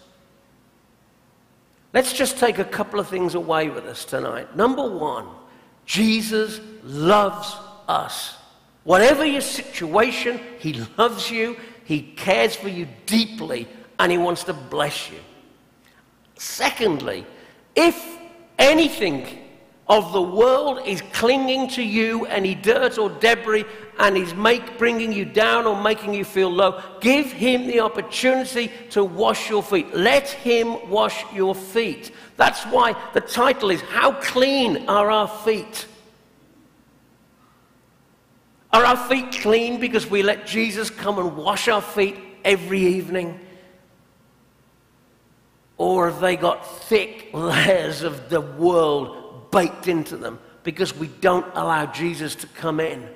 let's 1.92 2.12
just 2.12 2.38
take 2.38 2.58
a 2.58 2.64
couple 2.64 2.98
of 2.98 3.06
things 3.06 3.36
away 3.36 3.68
with 3.68 3.84
us 3.84 4.04
tonight. 4.04 4.56
Number 4.56 4.90
one, 4.90 5.28
Jesus 5.84 6.60
loves 6.82 7.56
us. 7.86 8.36
Whatever 8.82 9.24
your 9.24 9.40
situation, 9.40 10.40
He 10.58 10.74
loves 10.96 11.30
you, 11.30 11.56
He 11.84 12.02
cares 12.02 12.54
for 12.54 12.68
you 12.68 12.88
deeply, 13.06 13.68
and 13.98 14.10
He 14.10 14.18
wants 14.18 14.44
to 14.44 14.52
bless 14.52 15.10
you. 15.10 15.18
Secondly, 16.36 17.24
if 17.74 18.18
anything 18.58 19.45
of 19.88 20.12
the 20.12 20.22
world 20.22 20.80
is 20.84 21.00
clinging 21.12 21.68
to 21.68 21.82
you, 21.82 22.26
any 22.26 22.56
dirt 22.56 22.98
or 22.98 23.08
debris, 23.08 23.64
and 23.98 24.16
is 24.16 24.34
make, 24.34 24.78
bringing 24.78 25.12
you 25.12 25.24
down 25.24 25.64
or 25.64 25.80
making 25.80 26.12
you 26.12 26.24
feel 26.24 26.50
low, 26.50 26.82
give 27.00 27.30
him 27.30 27.66
the 27.68 27.80
opportunity 27.80 28.70
to 28.90 29.04
wash 29.04 29.48
your 29.48 29.62
feet. 29.62 29.94
Let 29.94 30.28
him 30.28 30.90
wash 30.90 31.24
your 31.32 31.54
feet. 31.54 32.10
That's 32.36 32.64
why 32.64 32.96
the 33.14 33.20
title 33.20 33.70
is 33.70 33.80
How 33.80 34.12
Clean 34.12 34.88
Are 34.88 35.10
Our 35.10 35.28
Feet? 35.28 35.86
Are 38.72 38.84
our 38.84 39.08
feet 39.08 39.32
clean 39.40 39.80
because 39.80 40.10
we 40.10 40.22
let 40.22 40.46
Jesus 40.46 40.90
come 40.90 41.18
and 41.18 41.36
wash 41.36 41.68
our 41.68 41.80
feet 41.80 42.16
every 42.44 42.80
evening? 42.80 43.40
Or 45.78 46.10
have 46.10 46.20
they 46.20 46.36
got 46.36 46.66
thick 46.84 47.30
layers 47.32 48.02
of 48.02 48.28
the 48.28 48.40
world 48.40 49.25
baked 49.56 49.88
into 49.88 50.16
them 50.16 50.38
because 50.62 50.94
we 50.94 51.08
don't 51.08 51.46
allow 51.54 51.86
Jesus 51.86 52.34
to 52.36 52.46
come 52.48 52.80
in 52.80 53.08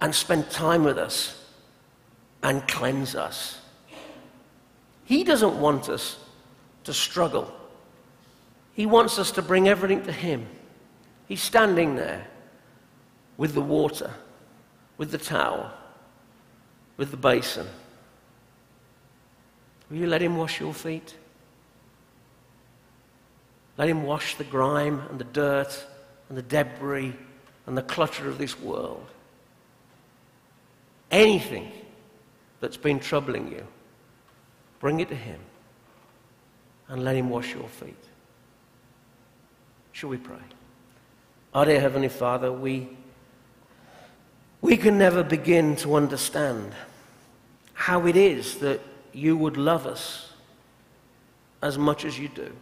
and 0.00 0.14
spend 0.14 0.50
time 0.50 0.84
with 0.84 0.98
us 0.98 1.44
and 2.42 2.66
cleanse 2.66 3.14
us? 3.14 3.60
He 5.04 5.24
doesn't 5.24 5.60
want 5.60 5.88
us 5.88 6.18
to 6.84 6.92
struggle. 6.92 7.52
He 8.74 8.86
wants 8.86 9.18
us 9.18 9.30
to 9.32 9.42
bring 9.42 9.68
everything 9.68 10.02
to 10.04 10.12
Him. 10.12 10.46
He's 11.28 11.42
standing 11.42 11.96
there 11.96 12.26
with 13.36 13.54
the 13.54 13.60
water 13.60 14.10
with 15.00 15.10
the 15.10 15.16
towel, 15.16 15.72
with 16.98 17.10
the 17.10 17.16
basin. 17.16 17.66
Will 19.88 19.96
you 19.96 20.06
let 20.06 20.20
him 20.20 20.36
wash 20.36 20.60
your 20.60 20.74
feet? 20.74 21.14
Let 23.80 23.88
him 23.88 24.02
wash 24.02 24.34
the 24.34 24.44
grime 24.44 25.00
and 25.08 25.18
the 25.18 25.24
dirt 25.24 25.86
and 26.28 26.36
the 26.36 26.42
debris 26.42 27.14
and 27.64 27.78
the 27.78 27.82
clutter 27.82 28.28
of 28.28 28.36
this 28.36 28.60
world. 28.60 29.06
Anything 31.10 31.72
that's 32.60 32.76
been 32.76 33.00
troubling 33.00 33.50
you, 33.50 33.66
bring 34.80 35.00
it 35.00 35.08
to 35.08 35.14
him 35.14 35.40
and 36.88 37.02
let 37.02 37.16
him 37.16 37.30
wash 37.30 37.54
your 37.54 37.68
feet. 37.68 37.96
Shall 39.92 40.10
we 40.10 40.18
pray? 40.18 40.44
Our 41.54 41.64
dear 41.64 41.80
Heavenly 41.80 42.10
Father, 42.10 42.52
we 42.52 42.86
we 44.60 44.76
can 44.76 44.98
never 44.98 45.22
begin 45.22 45.74
to 45.76 45.94
understand 45.94 46.74
how 47.72 48.06
it 48.06 48.14
is 48.14 48.58
that 48.58 48.82
you 49.14 49.38
would 49.38 49.56
love 49.56 49.86
us 49.86 50.34
as 51.62 51.78
much 51.78 52.04
as 52.04 52.18
you 52.18 52.28
do. 52.28 52.52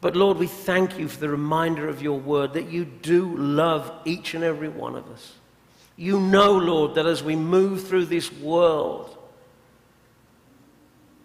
But 0.00 0.16
Lord, 0.16 0.38
we 0.38 0.46
thank 0.46 0.98
you 0.98 1.08
for 1.08 1.18
the 1.20 1.28
reminder 1.28 1.88
of 1.88 2.02
your 2.02 2.18
word 2.18 2.54
that 2.54 2.70
you 2.70 2.84
do 2.84 3.36
love 3.36 3.92
each 4.04 4.34
and 4.34 4.42
every 4.42 4.68
one 4.68 4.96
of 4.96 5.08
us. 5.10 5.34
You 5.96 6.18
know, 6.18 6.52
Lord, 6.52 6.94
that 6.94 7.06
as 7.06 7.22
we 7.22 7.36
move 7.36 7.86
through 7.86 8.06
this 8.06 8.32
world, 8.32 9.16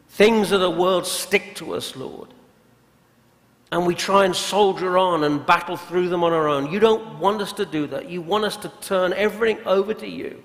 things 0.10 0.52
of 0.52 0.60
the 0.60 0.70
world 0.70 1.06
stick 1.06 1.56
to 1.56 1.76
us, 1.76 1.96
Lord 1.96 2.30
and 3.72 3.86
we 3.86 3.94
try 3.94 4.24
and 4.24 4.36
soldier 4.36 4.98
on 4.98 5.26
and 5.26 5.46
battle 5.46 5.76
through 5.76 6.08
them 6.08 6.24
on 6.24 6.32
our 6.32 6.48
own. 6.48 6.72
You 6.72 6.80
don't 6.80 7.20
want 7.20 7.42
us 7.42 7.52
to 7.54 7.66
do 7.66 7.88
that. 7.88 8.10
You 8.10 8.22
want 8.22 8.46
us 8.46 8.56
to 8.58 8.70
turn 8.82 9.12
everything 9.12 9.66
over 9.66 9.94
to 9.96 10.08
you 10.08 10.42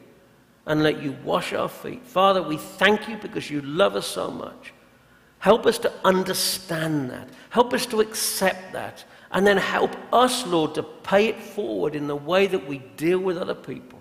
and 0.67 0.83
let 0.83 1.01
you 1.01 1.17
wash 1.25 1.53
our 1.53 1.69
feet. 1.69 2.05
Father, 2.05 2.43
we 2.43 2.57
thank 2.57 3.09
you 3.09 3.17
because 3.19 3.49
you 3.49 3.61
love 3.61 3.95
us 3.95 4.07
so 4.07 4.33
much. 4.33 4.73
Help 5.41 5.67
us 5.67 5.79
to 5.79 5.93
understand 6.05 7.11
that. 7.11 7.29
Help 7.49 7.73
us 7.73 7.87
to 7.87 8.01
accept 8.01 8.73
that. 8.75 9.05
And 9.33 9.47
then 9.47 9.57
help 9.57 9.97
us, 10.13 10.47
Lord, 10.47 10.75
to 10.75 10.83
pay 10.83 11.29
it 11.29 11.41
forward 11.41 11.95
in 11.95 12.07
the 12.07 12.17
way 12.17 12.47
that 12.47 12.67
we 12.67 12.79
deal 12.97 13.19
with 13.19 13.39
other 13.39 13.55
people. 13.55 13.99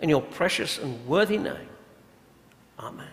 In 0.00 0.08
your 0.08 0.22
precious 0.22 0.78
and 0.78 1.06
worthy 1.06 1.36
name. 1.36 1.68
Amen. 2.78 3.04